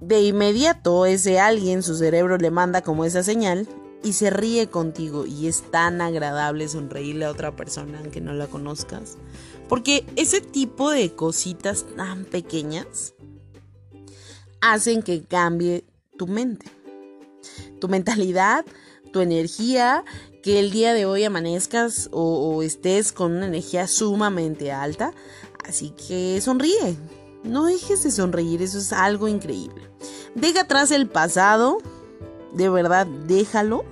De 0.00 0.20
inmediato 0.22 1.06
ese 1.06 1.40
alguien, 1.40 1.82
su 1.82 1.96
cerebro 1.96 2.36
le 2.36 2.50
manda 2.50 2.82
como 2.82 3.04
esa 3.04 3.22
señal 3.22 3.66
y 4.02 4.12
se 4.12 4.28
ríe 4.30 4.68
contigo. 4.68 5.24
Y 5.24 5.48
es 5.48 5.62
tan 5.70 6.00
agradable 6.02 6.68
sonreírle 6.68 7.24
a 7.24 7.30
otra 7.30 7.56
persona 7.56 8.00
aunque 8.00 8.20
no 8.20 8.34
la 8.34 8.46
conozcas. 8.46 9.16
Porque 9.66 10.04
ese 10.16 10.42
tipo 10.42 10.90
de 10.90 11.14
cositas 11.14 11.86
tan 11.96 12.26
pequeñas 12.26 13.14
hacen 14.60 15.02
que 15.02 15.24
cambie 15.24 15.86
tu 16.18 16.26
mente. 16.26 16.66
Tu 17.80 17.88
mentalidad 17.88 18.66
tu 19.14 19.20
energía, 19.20 20.04
que 20.42 20.58
el 20.58 20.72
día 20.72 20.92
de 20.92 21.06
hoy 21.06 21.22
amanezcas 21.22 22.10
o, 22.10 22.64
estés 22.64 23.12
con 23.12 23.30
una 23.30 23.46
energía 23.46 23.86
sumamente 23.86 24.72
alta. 24.72 25.12
Así 25.66 25.90
que 25.90 26.40
sonríe, 26.40 26.96
no 27.44 27.64
dejes 27.64 28.02
de 28.02 28.10
sonreír, 28.10 28.60
eso 28.60 28.76
es 28.78 28.92
algo 28.92 29.28
increíble. 29.28 29.88
Deja 30.34 30.62
atrás 30.62 30.90
el 30.90 31.08
pasado, 31.08 31.78
de 32.52 32.68
verdad, 32.68 33.06
déjalo. 33.06 33.84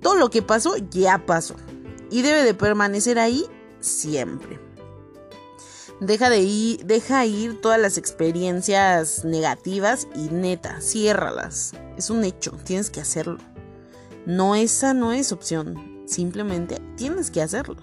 Todo 0.00 0.14
lo 0.14 0.30
que 0.30 0.40
pasó 0.40 0.74
ya 0.90 1.26
pasó 1.26 1.54
y 2.10 2.22
debe 2.22 2.42
de 2.42 2.54
permanecer 2.54 3.18
ahí 3.18 3.44
siempre. 3.80 4.58
Deja 6.00 6.30
de 6.30 6.40
ir, 6.40 6.86
deja 6.86 7.26
ir 7.26 7.60
todas 7.60 7.78
las 7.78 7.98
experiencias 7.98 9.22
negativas 9.26 10.08
y 10.14 10.30
neta, 10.30 10.80
ciérralas. 10.80 11.74
Es 11.98 12.08
un 12.08 12.24
hecho, 12.24 12.52
tienes 12.64 12.88
que 12.88 13.02
hacerlo. 13.02 13.36
No, 14.30 14.54
esa 14.54 14.94
no 14.94 15.12
es 15.12 15.32
opción. 15.32 16.04
Simplemente 16.06 16.80
tienes 16.96 17.32
que 17.32 17.42
hacerlo. 17.42 17.78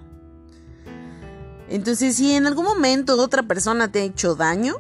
Entonces, 1.68 2.16
si 2.16 2.32
en 2.32 2.48
algún 2.48 2.64
momento 2.64 3.22
otra 3.22 3.44
persona 3.44 3.92
te 3.92 4.00
ha 4.00 4.04
hecho 4.04 4.34
daño, 4.34 4.76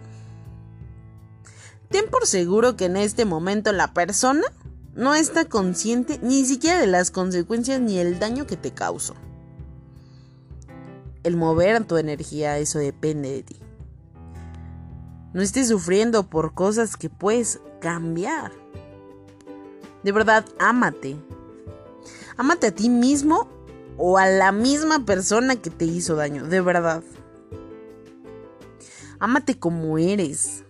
ten 1.89 2.09
por 2.09 2.25
seguro 2.25 2.77
que 2.77 2.86
en 2.86 2.95
este 2.95 3.25
momento 3.25 3.74
la 3.74 3.93
persona 3.93 4.43
no 4.95 5.13
está 5.13 5.43
consciente 5.43 6.21
ni 6.23 6.45
siquiera 6.45 6.80
de 6.80 6.88
las 6.88 7.12
consecuencias 7.12 7.82
ni 7.82 7.99
el 7.99 8.17
daño 8.17 8.47
que 8.47 8.56
te 8.56 8.71
causó. 8.71 9.15
El 11.23 11.36
mover 11.36 11.84
tu 11.84 11.97
energía, 11.97 12.58
eso 12.60 12.80
depende 12.80 13.30
de 13.30 13.43
ti. 13.43 13.58
No 15.34 15.41
estés 15.41 15.67
sufriendo 15.67 16.30
por 16.30 16.53
cosas 16.53 16.95
que 16.95 17.10
puedes 17.10 17.60
cambiar. 17.82 18.53
De 20.06 20.13
verdad, 20.13 20.45
ámate. 20.60 21.17
Amate 22.38 22.67
a 22.67 22.71
ti 22.71 22.89
mismo 22.89 23.50
o 23.97 24.17
a 24.17 24.28
la 24.28 24.52
misma 24.52 25.06
persona 25.06 25.56
que 25.56 25.69
te 25.69 25.86
hizo 25.86 26.15
daño, 26.15 26.45
de 26.45 26.62
verdad. 26.62 27.04
Amate 29.19 29.58
como 29.58 29.97
eres. 29.97 30.63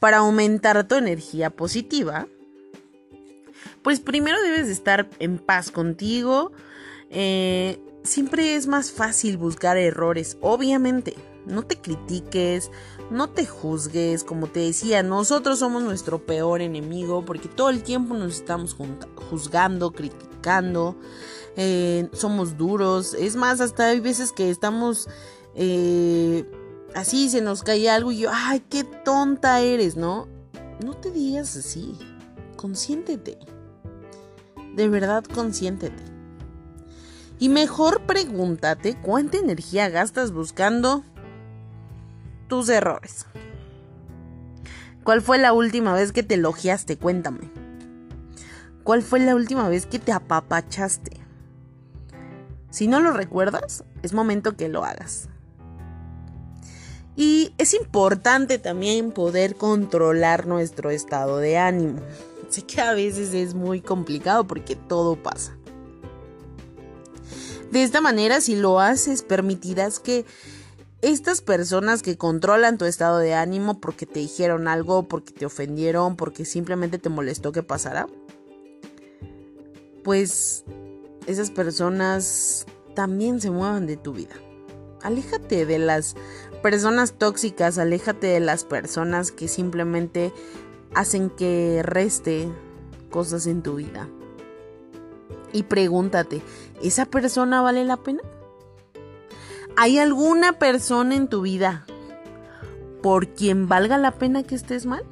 Para 0.00 0.18
aumentar 0.18 0.86
tu 0.88 0.96
energía 0.96 1.50
positiva, 1.50 2.26
pues 3.82 4.00
primero 4.00 4.40
debes 4.42 4.66
de 4.66 4.72
estar 4.72 5.08
en 5.18 5.38
paz 5.38 5.70
contigo. 5.70 6.52
Eh, 7.10 7.78
siempre 8.02 8.56
es 8.56 8.66
más 8.66 8.92
fácil 8.92 9.36
buscar 9.36 9.76
errores, 9.76 10.36
obviamente. 10.40 11.14
No 11.46 11.62
te 11.62 11.76
critiques, 11.76 12.70
no 13.10 13.28
te 13.28 13.46
juzgues, 13.46 14.24
como 14.24 14.46
te 14.46 14.60
decía, 14.60 15.02
nosotros 15.02 15.58
somos 15.58 15.82
nuestro 15.82 16.24
peor 16.24 16.60
enemigo 16.62 17.24
porque 17.24 17.48
todo 17.48 17.70
el 17.70 17.82
tiempo 17.82 18.14
nos 18.14 18.36
estamos 18.36 18.76
juzgando, 19.30 19.92
criticando, 19.92 20.96
eh, 21.56 22.08
somos 22.12 22.56
duros, 22.56 23.14
es 23.14 23.36
más, 23.36 23.60
hasta 23.60 23.88
hay 23.88 24.00
veces 24.00 24.32
que 24.32 24.50
estamos 24.50 25.08
eh, 25.54 26.50
así, 26.94 27.28
se 27.28 27.40
nos 27.40 27.62
cae 27.62 27.88
algo 27.90 28.10
y 28.10 28.18
yo, 28.18 28.30
ay, 28.32 28.60
qué 28.68 28.84
tonta 28.84 29.60
eres, 29.60 29.96
¿no? 29.96 30.26
No 30.82 30.94
te 30.94 31.10
digas 31.10 31.56
así, 31.56 31.96
consiéntete, 32.56 33.38
de 34.74 34.88
verdad 34.88 35.24
consiéntete. 35.24 36.02
Y 37.38 37.48
mejor 37.48 38.06
pregúntate 38.06 38.96
cuánta 39.00 39.38
energía 39.38 39.88
gastas 39.88 40.30
buscando 40.30 41.04
tus 42.48 42.68
errores. 42.68 43.26
¿Cuál 45.02 45.20
fue 45.20 45.38
la 45.38 45.52
última 45.52 45.92
vez 45.92 46.12
que 46.12 46.22
te 46.22 46.34
elogiaste? 46.34 46.96
Cuéntame. 46.96 47.50
¿Cuál 48.84 49.02
fue 49.02 49.20
la 49.20 49.34
última 49.34 49.68
vez 49.68 49.86
que 49.86 49.98
te 49.98 50.12
apapachaste? 50.12 51.20
Si 52.70 52.86
no 52.86 53.00
lo 53.00 53.12
recuerdas, 53.12 53.84
es 54.02 54.12
momento 54.12 54.56
que 54.56 54.68
lo 54.68 54.84
hagas. 54.84 55.28
Y 57.16 57.54
es 57.58 57.74
importante 57.74 58.58
también 58.58 59.12
poder 59.12 59.54
controlar 59.56 60.46
nuestro 60.46 60.90
estado 60.90 61.38
de 61.38 61.58
ánimo. 61.58 62.00
Sé 62.48 62.62
que 62.62 62.80
a 62.80 62.94
veces 62.94 63.32
es 63.34 63.54
muy 63.54 63.80
complicado 63.80 64.46
porque 64.46 64.74
todo 64.74 65.16
pasa. 65.22 65.56
De 67.70 67.82
esta 67.82 68.00
manera, 68.00 68.40
si 68.40 68.56
lo 68.56 68.80
haces, 68.80 69.22
permitirás 69.22 70.00
que 70.00 70.24
estas 71.04 71.42
personas 71.42 72.02
que 72.02 72.16
controlan 72.16 72.78
tu 72.78 72.86
estado 72.86 73.18
de 73.18 73.34
ánimo 73.34 73.78
porque 73.78 74.06
te 74.06 74.20
dijeron 74.20 74.68
algo, 74.68 75.06
porque 75.06 75.32
te 75.32 75.44
ofendieron, 75.44 76.16
porque 76.16 76.46
simplemente 76.46 76.98
te 76.98 77.10
molestó 77.10 77.52
que 77.52 77.62
pasara, 77.62 78.06
pues 80.02 80.64
esas 81.26 81.50
personas 81.50 82.64
también 82.94 83.38
se 83.42 83.50
muevan 83.50 83.86
de 83.86 83.98
tu 83.98 84.14
vida. 84.14 84.34
Aléjate 85.02 85.66
de 85.66 85.78
las 85.78 86.14
personas 86.62 87.12
tóxicas, 87.12 87.76
aléjate 87.76 88.28
de 88.28 88.40
las 88.40 88.64
personas 88.64 89.30
que 89.30 89.46
simplemente 89.46 90.32
hacen 90.94 91.28
que 91.28 91.82
reste 91.82 92.48
cosas 93.10 93.46
en 93.46 93.62
tu 93.62 93.74
vida. 93.74 94.08
Y 95.52 95.64
pregúntate, 95.64 96.40
¿esa 96.82 97.04
persona 97.04 97.60
vale 97.60 97.84
la 97.84 97.98
pena? 97.98 98.22
¿Hay 99.76 99.98
alguna 99.98 100.52
persona 100.52 101.16
en 101.16 101.26
tu 101.26 101.42
vida 101.42 101.84
por 103.02 103.28
quien 103.28 103.68
valga 103.68 103.98
la 103.98 104.12
pena 104.12 104.44
que 104.44 104.54
estés 104.54 104.86
mal? 104.86 105.02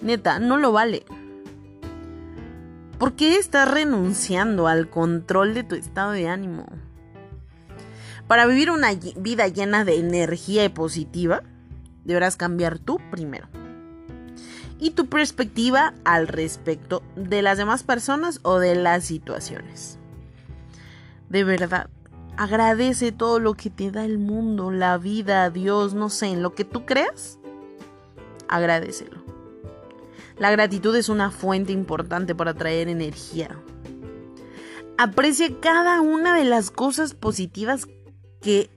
Neta, 0.00 0.38
no 0.38 0.56
lo 0.56 0.70
vale. 0.70 1.04
¿Por 2.98 3.14
qué 3.14 3.36
estás 3.36 3.68
renunciando 3.68 4.68
al 4.68 4.90
control 4.90 5.54
de 5.54 5.64
tu 5.64 5.74
estado 5.74 6.12
de 6.12 6.28
ánimo? 6.28 6.66
Para 8.28 8.46
vivir 8.46 8.70
una 8.70 8.92
vida 9.16 9.48
llena 9.48 9.84
de 9.84 9.98
energía 9.98 10.64
y 10.64 10.68
positiva, 10.68 11.42
deberás 12.04 12.36
cambiar 12.36 12.78
tú 12.78 13.00
primero. 13.10 13.48
Y 14.78 14.90
tu 14.90 15.06
perspectiva 15.06 15.94
al 16.04 16.28
respecto 16.28 17.02
de 17.16 17.42
las 17.42 17.58
demás 17.58 17.82
personas 17.82 18.38
o 18.44 18.60
de 18.60 18.76
las 18.76 19.04
situaciones. 19.04 19.98
De 21.28 21.42
verdad, 21.42 21.90
Agradece 22.40 23.12
todo 23.12 23.38
lo 23.38 23.52
que 23.52 23.68
te 23.68 23.90
da 23.90 24.02
el 24.02 24.18
mundo, 24.18 24.70
la 24.70 24.96
vida, 24.96 25.50
Dios, 25.50 25.92
no 25.92 26.08
sé, 26.08 26.28
en 26.28 26.42
lo 26.42 26.54
que 26.54 26.64
tú 26.64 26.86
creas. 26.86 27.38
Agradecelo. 28.48 29.22
La 30.38 30.50
gratitud 30.50 30.96
es 30.96 31.10
una 31.10 31.30
fuente 31.30 31.72
importante 31.72 32.34
para 32.34 32.54
traer 32.54 32.88
energía. 32.88 33.60
Aprecia 34.96 35.50
cada 35.60 36.00
una 36.00 36.34
de 36.34 36.46
las 36.46 36.70
cosas 36.70 37.12
positivas 37.12 37.86
que 38.40 38.70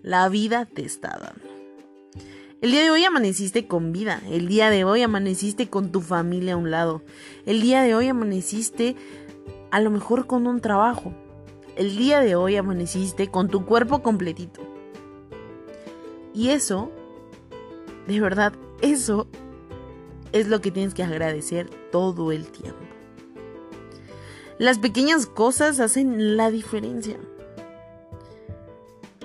la 0.00 0.26
vida 0.30 0.64
te 0.64 0.86
está 0.86 1.10
dando. 1.10 2.24
El 2.62 2.70
día 2.70 2.84
de 2.84 2.90
hoy 2.90 3.04
amaneciste 3.04 3.66
con 3.66 3.92
vida, 3.92 4.22
el 4.30 4.48
día 4.48 4.70
de 4.70 4.84
hoy 4.84 5.02
amaneciste 5.02 5.68
con 5.68 5.92
tu 5.92 6.00
familia 6.00 6.54
a 6.54 6.56
un 6.56 6.70
lado, 6.70 7.02
el 7.44 7.60
día 7.60 7.82
de 7.82 7.94
hoy 7.94 8.08
amaneciste 8.08 8.96
a 9.70 9.78
lo 9.80 9.90
mejor 9.90 10.26
con 10.26 10.46
un 10.46 10.62
trabajo, 10.62 11.12
el 11.80 11.96
día 11.96 12.20
de 12.20 12.36
hoy 12.36 12.56
amaneciste 12.56 13.28
con 13.28 13.48
tu 13.48 13.64
cuerpo 13.64 14.02
completito. 14.02 14.60
Y 16.34 16.50
eso, 16.50 16.90
de 18.06 18.20
verdad, 18.20 18.52
eso 18.82 19.26
es 20.32 20.46
lo 20.48 20.60
que 20.60 20.70
tienes 20.70 20.92
que 20.92 21.02
agradecer 21.02 21.70
todo 21.90 22.32
el 22.32 22.48
tiempo. 22.48 22.84
Las 24.58 24.78
pequeñas 24.78 25.24
cosas 25.24 25.80
hacen 25.80 26.36
la 26.36 26.50
diferencia. 26.50 27.16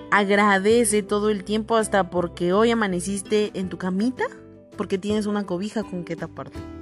Agradece 0.10 1.04
todo 1.04 1.32
el 1.32 1.44
tiempo 1.44 1.76
hasta 1.76 2.10
porque 2.10 2.54
hoy 2.54 2.72
amaneciste 2.72 3.52
en 3.56 3.68
tu 3.68 3.78
camita, 3.78 4.28
porque 4.78 4.98
tienes 4.98 5.26
una 5.26 5.46
cobija 5.46 5.84
con 5.84 6.06
que 6.06 6.15
taparte. 6.15 6.75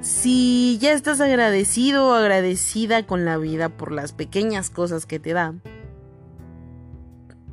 Si 0.00 0.78
ya 0.80 0.92
estás 0.92 1.20
agradecido 1.20 2.08
o 2.08 2.12
agradecida 2.14 3.06
con 3.06 3.26
la 3.26 3.36
vida 3.36 3.68
por 3.68 3.92
las 3.92 4.12
pequeñas 4.12 4.70
cosas 4.70 5.04
que 5.04 5.18
te 5.18 5.34
da, 5.34 5.54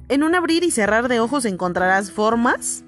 en 0.08 0.24
un 0.24 0.34
abrir 0.34 0.64
y 0.64 0.72
cerrar 0.72 1.10
de 1.10 1.20
ojos 1.20 1.44
encontrarás 1.44 2.12
formas 2.12 2.86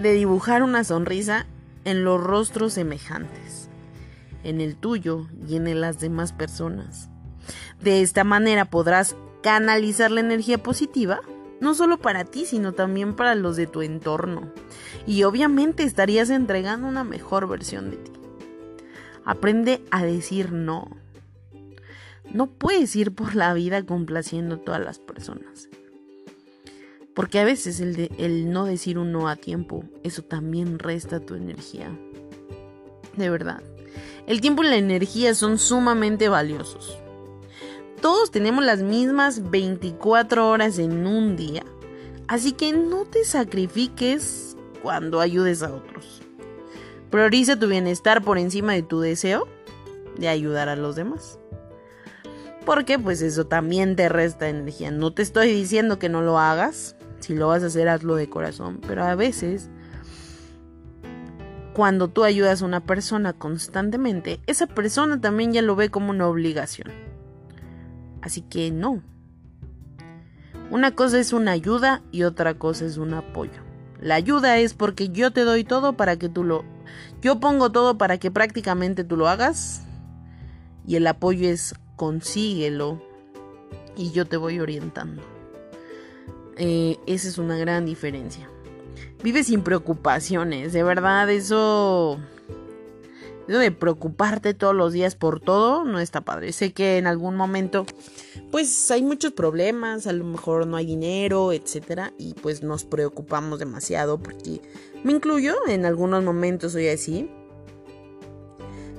de 0.00 0.12
dibujar 0.12 0.62
una 0.62 0.84
sonrisa 0.84 1.46
en 1.84 2.04
los 2.04 2.22
rostros 2.22 2.74
semejantes, 2.74 3.68
en 4.44 4.60
el 4.60 4.76
tuyo 4.76 5.26
y 5.48 5.56
en 5.56 5.80
las 5.80 5.98
demás 5.98 6.32
personas. 6.32 7.08
De 7.80 8.02
esta 8.02 8.22
manera 8.22 8.66
podrás 8.66 9.16
canalizar 9.42 10.12
la 10.12 10.20
energía 10.20 10.58
positiva, 10.58 11.20
no 11.60 11.74
solo 11.74 11.98
para 11.98 12.24
ti, 12.24 12.44
sino 12.44 12.72
también 12.72 13.14
para 13.14 13.34
los 13.34 13.56
de 13.56 13.66
tu 13.66 13.82
entorno. 13.82 14.52
Y 15.06 15.22
obviamente 15.22 15.82
estarías 15.82 16.30
entregando 16.30 16.86
una 16.86 17.04
mejor 17.04 17.48
versión 17.48 17.90
de 17.90 17.96
ti. 17.96 18.12
Aprende 19.24 19.82
a 19.90 20.04
decir 20.04 20.52
no. 20.52 20.88
No 22.32 22.48
puedes 22.48 22.94
ir 22.96 23.14
por 23.14 23.34
la 23.34 23.54
vida 23.54 23.84
complaciendo 23.84 24.56
a 24.56 24.58
todas 24.58 24.80
las 24.80 24.98
personas. 24.98 25.68
Porque 27.14 27.38
a 27.38 27.44
veces 27.44 27.80
el, 27.80 28.10
el 28.18 28.50
no 28.50 28.66
decir 28.66 28.98
un 28.98 29.10
no 29.10 29.28
a 29.28 29.36
tiempo, 29.36 29.84
eso 30.02 30.22
también 30.22 30.78
resta 30.78 31.20
tu 31.20 31.34
energía. 31.34 31.90
De 33.16 33.30
verdad. 33.30 33.62
El 34.26 34.40
tiempo 34.40 34.62
y 34.62 34.68
la 34.68 34.76
energía 34.76 35.34
son 35.34 35.58
sumamente 35.58 36.28
valiosos. 36.28 36.98
Todos 38.06 38.30
tenemos 38.30 38.64
las 38.64 38.82
mismas 38.82 39.50
24 39.50 40.48
horas 40.48 40.78
en 40.78 41.08
un 41.08 41.34
día. 41.34 41.64
Así 42.28 42.52
que 42.52 42.72
no 42.72 43.04
te 43.04 43.24
sacrifiques 43.24 44.56
cuando 44.80 45.18
ayudes 45.18 45.64
a 45.64 45.74
otros. 45.74 46.22
Prioriza 47.10 47.58
tu 47.58 47.66
bienestar 47.66 48.22
por 48.22 48.38
encima 48.38 48.74
de 48.74 48.84
tu 48.84 49.00
deseo 49.00 49.48
de 50.16 50.28
ayudar 50.28 50.68
a 50.68 50.76
los 50.76 50.94
demás. 50.94 51.40
Porque 52.64 52.96
pues 52.96 53.22
eso 53.22 53.48
también 53.48 53.96
te 53.96 54.08
resta 54.08 54.48
energía. 54.48 54.92
No 54.92 55.12
te 55.12 55.22
estoy 55.22 55.48
diciendo 55.48 55.98
que 55.98 56.08
no 56.08 56.22
lo 56.22 56.38
hagas. 56.38 56.94
Si 57.18 57.34
lo 57.34 57.48
vas 57.48 57.64
a 57.64 57.66
hacer, 57.66 57.88
hazlo 57.88 58.14
de 58.14 58.30
corazón. 58.30 58.80
Pero 58.86 59.02
a 59.02 59.16
veces, 59.16 59.68
cuando 61.74 62.06
tú 62.06 62.22
ayudas 62.22 62.62
a 62.62 62.66
una 62.66 62.86
persona 62.86 63.32
constantemente, 63.32 64.38
esa 64.46 64.68
persona 64.68 65.20
también 65.20 65.52
ya 65.52 65.60
lo 65.60 65.74
ve 65.74 65.90
como 65.90 66.10
una 66.10 66.28
obligación. 66.28 67.05
Así 68.26 68.42
que 68.42 68.72
no. 68.72 69.04
Una 70.72 70.96
cosa 70.96 71.20
es 71.20 71.32
una 71.32 71.52
ayuda 71.52 72.02
y 72.10 72.24
otra 72.24 72.54
cosa 72.54 72.84
es 72.84 72.96
un 72.96 73.14
apoyo. 73.14 73.62
La 74.00 74.16
ayuda 74.16 74.58
es 74.58 74.74
porque 74.74 75.10
yo 75.10 75.30
te 75.30 75.42
doy 75.42 75.62
todo 75.62 75.96
para 75.96 76.16
que 76.16 76.28
tú 76.28 76.42
lo... 76.42 76.64
Yo 77.22 77.38
pongo 77.38 77.70
todo 77.70 77.98
para 77.98 78.18
que 78.18 78.32
prácticamente 78.32 79.04
tú 79.04 79.16
lo 79.16 79.28
hagas. 79.28 79.84
Y 80.84 80.96
el 80.96 81.06
apoyo 81.06 81.48
es 81.48 81.76
consíguelo 81.94 83.00
y 83.96 84.10
yo 84.10 84.26
te 84.26 84.36
voy 84.36 84.58
orientando. 84.58 85.22
Eh, 86.56 86.98
esa 87.06 87.28
es 87.28 87.38
una 87.38 87.56
gran 87.56 87.86
diferencia. 87.86 88.50
Vive 89.22 89.44
sin 89.44 89.62
preocupaciones, 89.62 90.72
de 90.72 90.82
verdad, 90.82 91.30
eso... 91.30 92.18
De 93.48 93.70
preocuparte 93.70 94.54
todos 94.54 94.74
los 94.74 94.92
días 94.92 95.14
por 95.14 95.40
todo 95.40 95.84
no 95.84 96.00
está 96.00 96.22
padre. 96.22 96.52
Sé 96.52 96.72
que 96.72 96.98
en 96.98 97.06
algún 97.06 97.36
momento, 97.36 97.86
pues 98.50 98.90
hay 98.90 99.02
muchos 99.02 99.32
problemas, 99.32 100.06
a 100.06 100.12
lo 100.12 100.24
mejor 100.24 100.66
no 100.66 100.76
hay 100.76 100.86
dinero, 100.86 101.52
etcétera, 101.52 102.12
y 102.18 102.34
pues 102.34 102.62
nos 102.62 102.84
preocupamos 102.84 103.60
demasiado 103.60 104.18
porque 104.18 104.60
me 105.04 105.12
incluyo, 105.12 105.54
en 105.68 105.86
algunos 105.86 106.24
momentos 106.24 106.72
soy 106.72 106.88
así. 106.88 107.30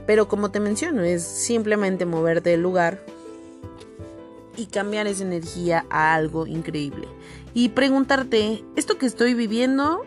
Pero 0.06 0.30
como 0.30 0.52
te 0.52 0.62
menciono, 0.62 1.04
es 1.04 1.24
simplemente 1.24 2.06
moverte 2.06 2.52
del 2.52 2.62
lugar, 2.62 3.04
y 4.58 4.66
cambiar 4.66 5.08
esa 5.08 5.24
energía 5.24 5.86
a 5.90 6.16
algo 6.16 6.48
increíble. 6.48 7.08
Y 7.54 7.70
preguntarte, 7.70 8.64
¿esto 8.76 8.98
que 8.98 9.06
estoy 9.06 9.34
viviendo, 9.34 10.04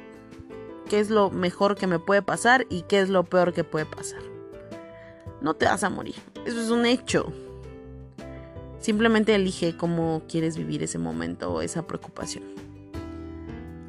qué 0.89 1.01
es 1.01 1.09
lo 1.09 1.31
mejor 1.31 1.77
que 1.77 1.87
me 1.87 1.99
puede 1.99 2.21
pasar 2.21 2.67
y 2.69 2.83
qué 2.83 3.01
es 3.01 3.09
lo 3.09 3.25
peor 3.25 3.55
que 3.55 3.65
puede 3.65 3.87
pasar? 3.87 4.30
No 5.41 5.55
te 5.55 5.67
vas 5.67 5.85
a 5.85 5.91
morir, 5.91 6.17
eso 6.45 6.61
es 6.61 6.71
un 6.71 6.87
hecho. 6.87 7.33
Simplemente 8.81 9.35
elige 9.35 9.77
cómo 9.77 10.23
quieres 10.29 10.57
vivir 10.57 10.83
ese 10.83 10.99
momento 10.99 11.53
o 11.53 11.61
esa 11.61 11.87
preocupación. 11.87 12.45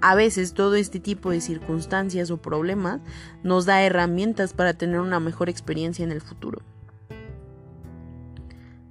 A 0.02 0.16
veces 0.16 0.54
todo 0.54 0.76
este 0.76 1.00
tipo 1.00 1.30
de 1.30 1.42
circunstancias 1.42 2.32
o 2.32 2.38
problemas 2.38 3.02
nos 3.44 3.66
da 3.66 3.84
herramientas 3.84 4.54
para 4.54 4.74
tener 4.74 5.00
una 5.00 5.20
mejor 5.20 5.48
experiencia 5.48 6.04
en 6.04 6.12
el 6.12 6.22
futuro. 6.22 6.62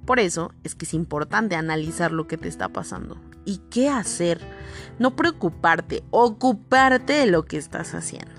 Por 0.05 0.19
eso 0.19 0.53
es 0.63 0.73
que 0.73 0.85
es 0.85 0.93
importante 0.93 1.55
analizar 1.55 2.11
lo 2.11 2.27
que 2.27 2.37
te 2.37 2.47
está 2.47 2.69
pasando 2.69 3.17
y 3.45 3.57
qué 3.69 3.89
hacer. 3.89 4.39
No 4.99 5.15
preocuparte, 5.15 6.03
ocuparte 6.09 7.13
de 7.13 7.27
lo 7.27 7.45
que 7.45 7.57
estás 7.57 7.93
haciendo. 7.93 8.31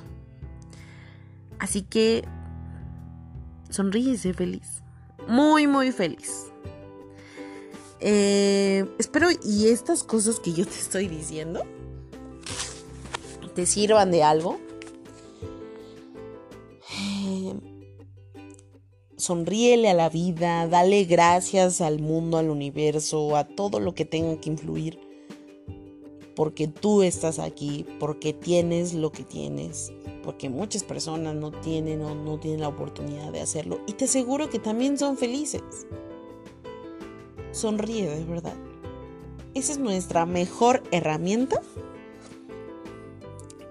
Así 1.58 1.82
que 1.82 2.24
sonríe 3.72 4.16
sé 4.16 4.32
feliz. 4.34 4.82
Muy, 5.28 5.66
muy 5.66 5.92
feliz. 5.92 6.46
Eh, 8.00 8.84
espero 8.98 9.28
y 9.44 9.68
estas 9.68 10.02
cosas 10.02 10.40
que 10.40 10.52
yo 10.52 10.64
te 10.64 10.74
estoy 10.74 11.08
diciendo 11.08 11.64
te 13.54 13.66
sirvan 13.66 14.10
de 14.10 14.22
algo. 14.22 14.58
sonríele 19.16 19.88
a 19.88 19.94
la 19.94 20.08
vida, 20.08 20.66
dale 20.66 21.04
gracias 21.04 21.80
al 21.80 22.00
mundo, 22.00 22.38
al 22.38 22.50
universo, 22.50 23.36
a 23.36 23.44
todo 23.44 23.78
lo 23.78 23.94
que 23.94 24.04
tenga 24.04 24.40
que 24.40 24.50
influir, 24.50 24.98
porque 26.34 26.68
tú 26.68 27.02
estás 27.02 27.38
aquí, 27.38 27.86
porque 27.98 28.32
tienes 28.32 28.94
lo 28.94 29.12
que 29.12 29.24
tienes, 29.24 29.92
porque 30.22 30.48
muchas 30.48 30.84
personas 30.84 31.34
no 31.34 31.50
tienen 31.50 32.02
o 32.02 32.14
no 32.14 32.38
tienen 32.38 32.60
la 32.60 32.68
oportunidad 32.68 33.32
de 33.32 33.40
hacerlo 33.40 33.80
y 33.86 33.92
te 33.92 34.06
aseguro 34.06 34.50
que 34.50 34.58
también 34.58 34.98
son 34.98 35.16
felices. 35.16 35.62
Sonríe 37.50 38.08
de 38.08 38.24
verdad. 38.24 38.54
Esa 39.54 39.72
es 39.72 39.78
nuestra 39.78 40.24
mejor 40.24 40.82
herramienta 40.90 41.60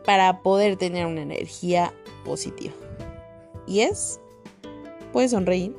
para 0.05 0.43
poder 0.43 0.77
tener 0.77 1.07
una 1.07 1.21
energía 1.21 1.93
positiva. 2.23 2.73
Y 3.65 3.81
es 3.81 4.19
Puedes 5.11 5.31
sonreír. 5.31 5.75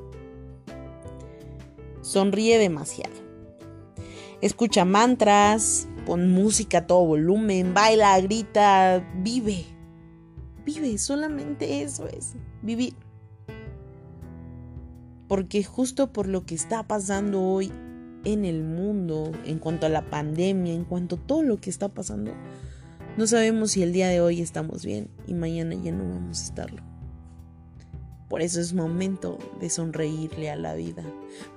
Sonríe 2.02 2.58
demasiado. 2.58 3.14
Escucha 4.40 4.84
mantras, 4.84 5.88
pon 6.04 6.30
música 6.30 6.78
a 6.78 6.86
todo 6.86 7.06
volumen, 7.06 7.74
baila, 7.74 8.20
grita, 8.20 9.06
vive. 9.22 9.64
Vive, 10.64 10.98
solamente 10.98 11.82
eso 11.82 12.06
es, 12.06 12.34
vivir. 12.62 12.94
Porque 15.28 15.64
justo 15.64 16.12
por 16.12 16.28
lo 16.28 16.44
que 16.44 16.54
está 16.54 16.82
pasando 16.82 17.40
hoy 17.42 17.72
en 18.24 18.44
el 18.44 18.62
mundo, 18.62 19.32
en 19.44 19.58
cuanto 19.58 19.86
a 19.86 19.88
la 19.88 20.08
pandemia, 20.08 20.72
en 20.72 20.84
cuanto 20.84 21.16
a 21.16 21.26
todo 21.26 21.42
lo 21.42 21.56
que 21.56 21.70
está 21.70 21.88
pasando, 21.88 22.32
no 23.16 23.26
sabemos 23.26 23.72
si 23.72 23.82
el 23.82 23.92
día 23.92 24.08
de 24.08 24.20
hoy 24.20 24.40
estamos 24.40 24.84
bien 24.84 25.08
y 25.26 25.34
mañana 25.34 25.74
ya 25.74 25.92
no 25.92 26.04
vamos 26.04 26.40
a 26.40 26.44
estarlo. 26.44 26.82
Por 28.28 28.40
eso 28.40 28.60
es 28.60 28.72
momento 28.72 29.38
de 29.60 29.68
sonreírle 29.68 30.50
a 30.50 30.56
la 30.56 30.74
vida. 30.74 31.04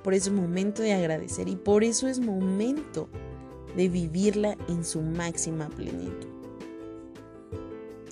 Por 0.03 0.13
eso 0.13 0.29
es 0.29 0.35
momento 0.35 0.81
de 0.81 0.91
agradecer 0.91 1.47
y 1.47 1.55
por 1.55 1.85
eso 1.85 2.09
es 2.09 2.19
momento 2.19 3.09
de 3.75 3.89
vivirla 3.89 4.57
en 4.67 4.83
su 4.85 5.01
máxima 5.01 5.69
plenitud. 5.69 6.29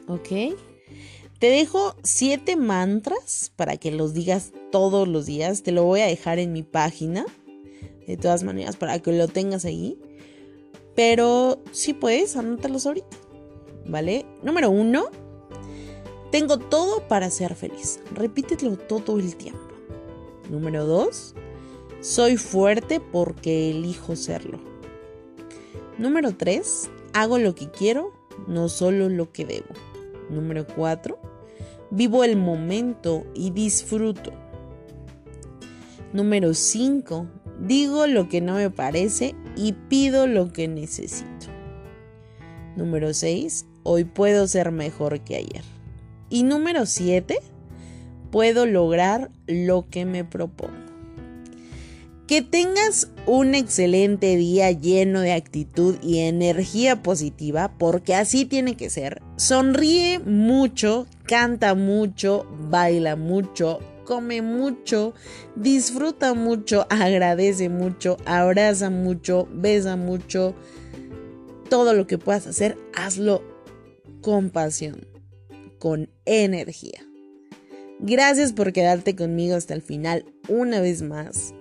¿Ok? 0.07 0.57
Te 1.39 1.49
dejo 1.49 1.95
siete 2.03 2.55
mantras 2.55 3.51
para 3.55 3.77
que 3.77 3.91
los 3.91 4.13
digas 4.13 4.53
todos 4.71 5.07
los 5.07 5.25
días. 5.25 5.63
Te 5.63 5.71
lo 5.71 5.83
voy 5.83 6.01
a 6.01 6.05
dejar 6.05 6.39
en 6.39 6.53
mi 6.53 6.63
página. 6.63 7.25
De 8.07 8.17
todas 8.17 8.43
maneras, 8.43 8.75
para 8.75 8.99
que 8.99 9.11
lo 9.13 9.27
tengas 9.27 9.65
ahí. 9.65 9.97
pero 10.95 11.61
si 11.71 11.93
puedes, 11.93 12.35
anótalos 12.35 12.85
ahorita. 12.85 13.17
¿Vale? 13.87 14.25
Número 14.43 14.69
uno, 14.69 15.07
tengo 16.31 16.59
todo 16.59 17.07
para 17.07 17.29
ser 17.29 17.55
feliz. 17.55 17.99
Repítelo 18.13 18.77
todo 18.77 19.19
el 19.19 19.35
tiempo. 19.35 19.59
Número 20.49 20.85
dos, 20.85 21.35
soy 22.01 22.37
fuerte 22.37 22.99
porque 22.99 23.71
elijo 23.71 24.15
serlo. 24.15 24.72
Número 25.97 26.35
tres, 26.35 26.89
hago 27.13 27.37
lo 27.37 27.55
que 27.55 27.69
quiero, 27.69 28.11
no 28.47 28.69
solo 28.69 29.09
lo 29.09 29.31
que 29.31 29.45
debo. 29.45 29.73
Número 30.29 30.65
cuatro, 30.65 31.19
vivo 31.91 32.23
el 32.23 32.35
momento 32.35 33.25
y 33.35 33.51
disfruto. 33.51 34.31
Número 36.13 36.53
5. 36.53 37.27
Digo 37.59 38.05
lo 38.05 38.29
que 38.29 38.39
no 38.39 38.55
me 38.55 38.69
parece 38.69 39.35
y 39.55 39.73
pido 39.73 40.27
lo 40.27 40.53
que 40.53 40.67
necesito. 40.67 41.47
Número 42.75 43.15
6. 43.15 43.65
Hoy 43.81 44.03
puedo 44.03 44.47
ser 44.47 44.71
mejor 44.71 45.21
que 45.21 45.37
ayer. 45.37 45.63
Y 46.29 46.43
número 46.43 46.85
7. 46.85 47.39
Puedo 48.31 48.67
lograr 48.67 49.31
lo 49.47 49.87
que 49.89 50.05
me 50.05 50.23
propongo. 50.23 50.82
Que 52.33 52.41
tengas 52.41 53.11
un 53.27 53.53
excelente 53.53 54.35
día 54.37 54.71
lleno 54.71 55.21
de 55.21 55.33
actitud 55.33 55.97
y 56.01 56.17
energía 56.17 57.03
positiva, 57.03 57.75
porque 57.77 58.15
así 58.15 58.45
tiene 58.45 58.75
que 58.75 58.89
ser. 58.89 59.21
Sonríe 59.35 60.17
mucho, 60.17 61.05
canta 61.27 61.75
mucho, 61.75 62.47
baila 62.71 63.15
mucho, 63.15 63.81
come 64.03 64.41
mucho, 64.41 65.13
disfruta 65.55 66.33
mucho, 66.33 66.87
agradece 66.89 67.69
mucho, 67.69 68.17
abraza 68.25 68.89
mucho, 68.89 69.47
besa 69.53 69.95
mucho. 69.95 70.55
Todo 71.69 71.93
lo 71.93 72.07
que 72.07 72.17
puedas 72.17 72.47
hacer, 72.47 72.79
hazlo 72.95 73.43
con 74.21 74.49
pasión, 74.49 75.07
con 75.77 76.09
energía. 76.25 77.05
Gracias 77.99 78.53
por 78.53 78.73
quedarte 78.73 79.15
conmigo 79.15 79.55
hasta 79.55 79.75
el 79.75 79.83
final 79.83 80.25
una 80.49 80.81
vez 80.81 81.03
más. 81.03 81.53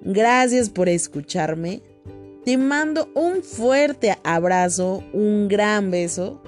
Gracias 0.00 0.70
por 0.70 0.88
escucharme. 0.88 1.82
Te 2.44 2.56
mando 2.56 3.10
un 3.14 3.42
fuerte 3.42 4.16
abrazo, 4.24 5.04
un 5.12 5.48
gran 5.48 5.90
beso 5.90 6.40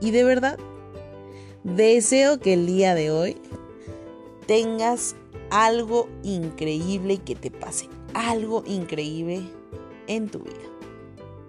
y 0.00 0.10
de 0.10 0.24
verdad 0.24 0.58
deseo 1.64 2.40
que 2.40 2.54
el 2.54 2.66
día 2.66 2.94
de 2.94 3.10
hoy 3.10 3.36
tengas 4.46 5.16
algo 5.50 6.08
increíble 6.22 7.14
y 7.14 7.18
que 7.18 7.34
te 7.34 7.50
pase 7.50 7.88
algo 8.14 8.62
increíble 8.66 9.42
en 10.06 10.28
tu 10.28 10.40
vida. 10.40 10.54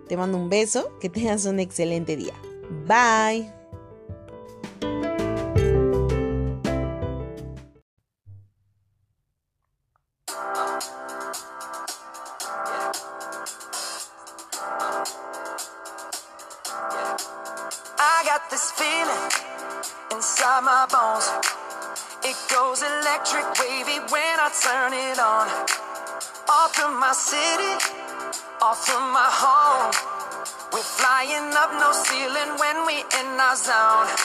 Te 0.08 0.18
mando 0.18 0.38
un 0.38 0.50
beso, 0.50 0.92
que 1.00 1.10
tengas 1.10 1.46
un 1.46 1.60
excelente 1.60 2.16
día. 2.16 2.34
Bye. 2.88 3.65
This 18.50 18.72
feeling 18.72 19.32
inside 20.12 20.62
my 20.62 20.86
bones. 20.92 21.28
It 22.24 22.38
goes 22.50 22.82
electric 22.82 23.46
wavy 23.60 24.00
when 24.10 24.36
I 24.42 24.50
turn 24.54 24.94
it 24.94 25.20
on. 25.20 25.48
Off 26.50 26.76
from 26.76 27.00
my 27.00 27.14
city, 27.14 27.74
off 28.62 28.86
from 28.86 29.14
my 29.14 29.30
home. 29.30 29.94
We're 30.74 30.82
flying 30.84 31.54
up 31.56 31.72
no 31.80 31.92
ceiling 31.94 32.58
when 32.60 32.86
we 32.86 33.02
in 33.02 33.40
our 33.40 33.56
zone. 33.56 34.25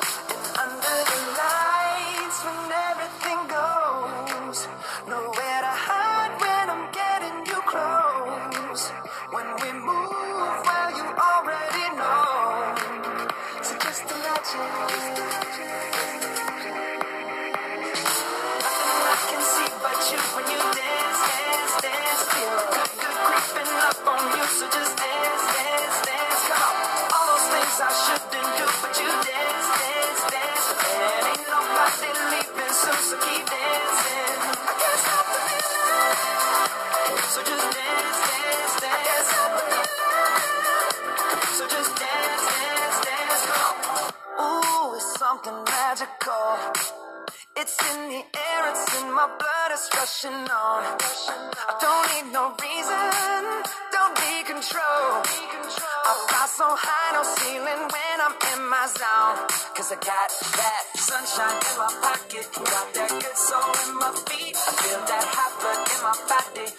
Cause 59.81 59.93
I 59.93 59.95
got 59.95 60.29
that 60.61 60.83
sunshine 60.93 61.57
in 61.57 61.77
my 61.81 61.89
pocket, 62.05 62.45
got 62.53 62.93
that 62.93 63.09
good 63.09 63.33
soul 63.33 63.73
in 63.89 63.97
my 63.97 64.13
feet. 64.29 64.53
I 64.53 64.71
feel 64.77 65.01
that 65.09 65.25
hot 65.25 65.57
blood 65.57 65.81
in 65.89 65.99
my 66.05 66.13
body 66.29 66.70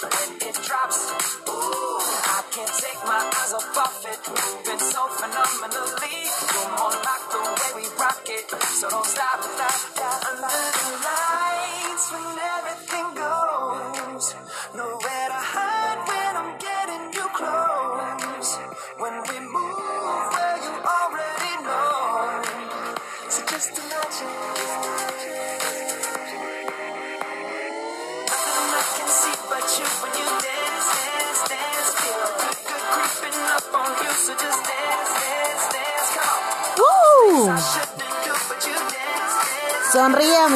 can't 39.93 40.15
stop, 40.15 40.51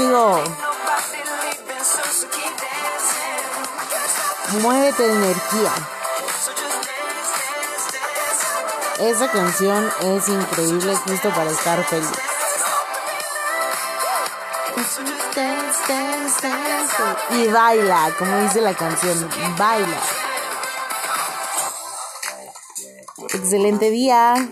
Muévete 4.63 5.03
de 5.03 5.13
energía. 5.13 5.73
Esa 8.99 9.31
canción 9.31 9.93
es 10.01 10.29
increíble 10.29 10.97
justo 10.97 11.29
para 11.31 11.51
estar 11.51 11.85
feliz. 11.85 12.09
Y 17.31 17.49
baila, 17.49 18.15
como 18.19 18.39
dice 18.39 18.63
la 18.63 18.73
canción, 18.75 19.29
baila. 19.59 20.01
Excelente 23.35 23.91
día. 23.91 24.49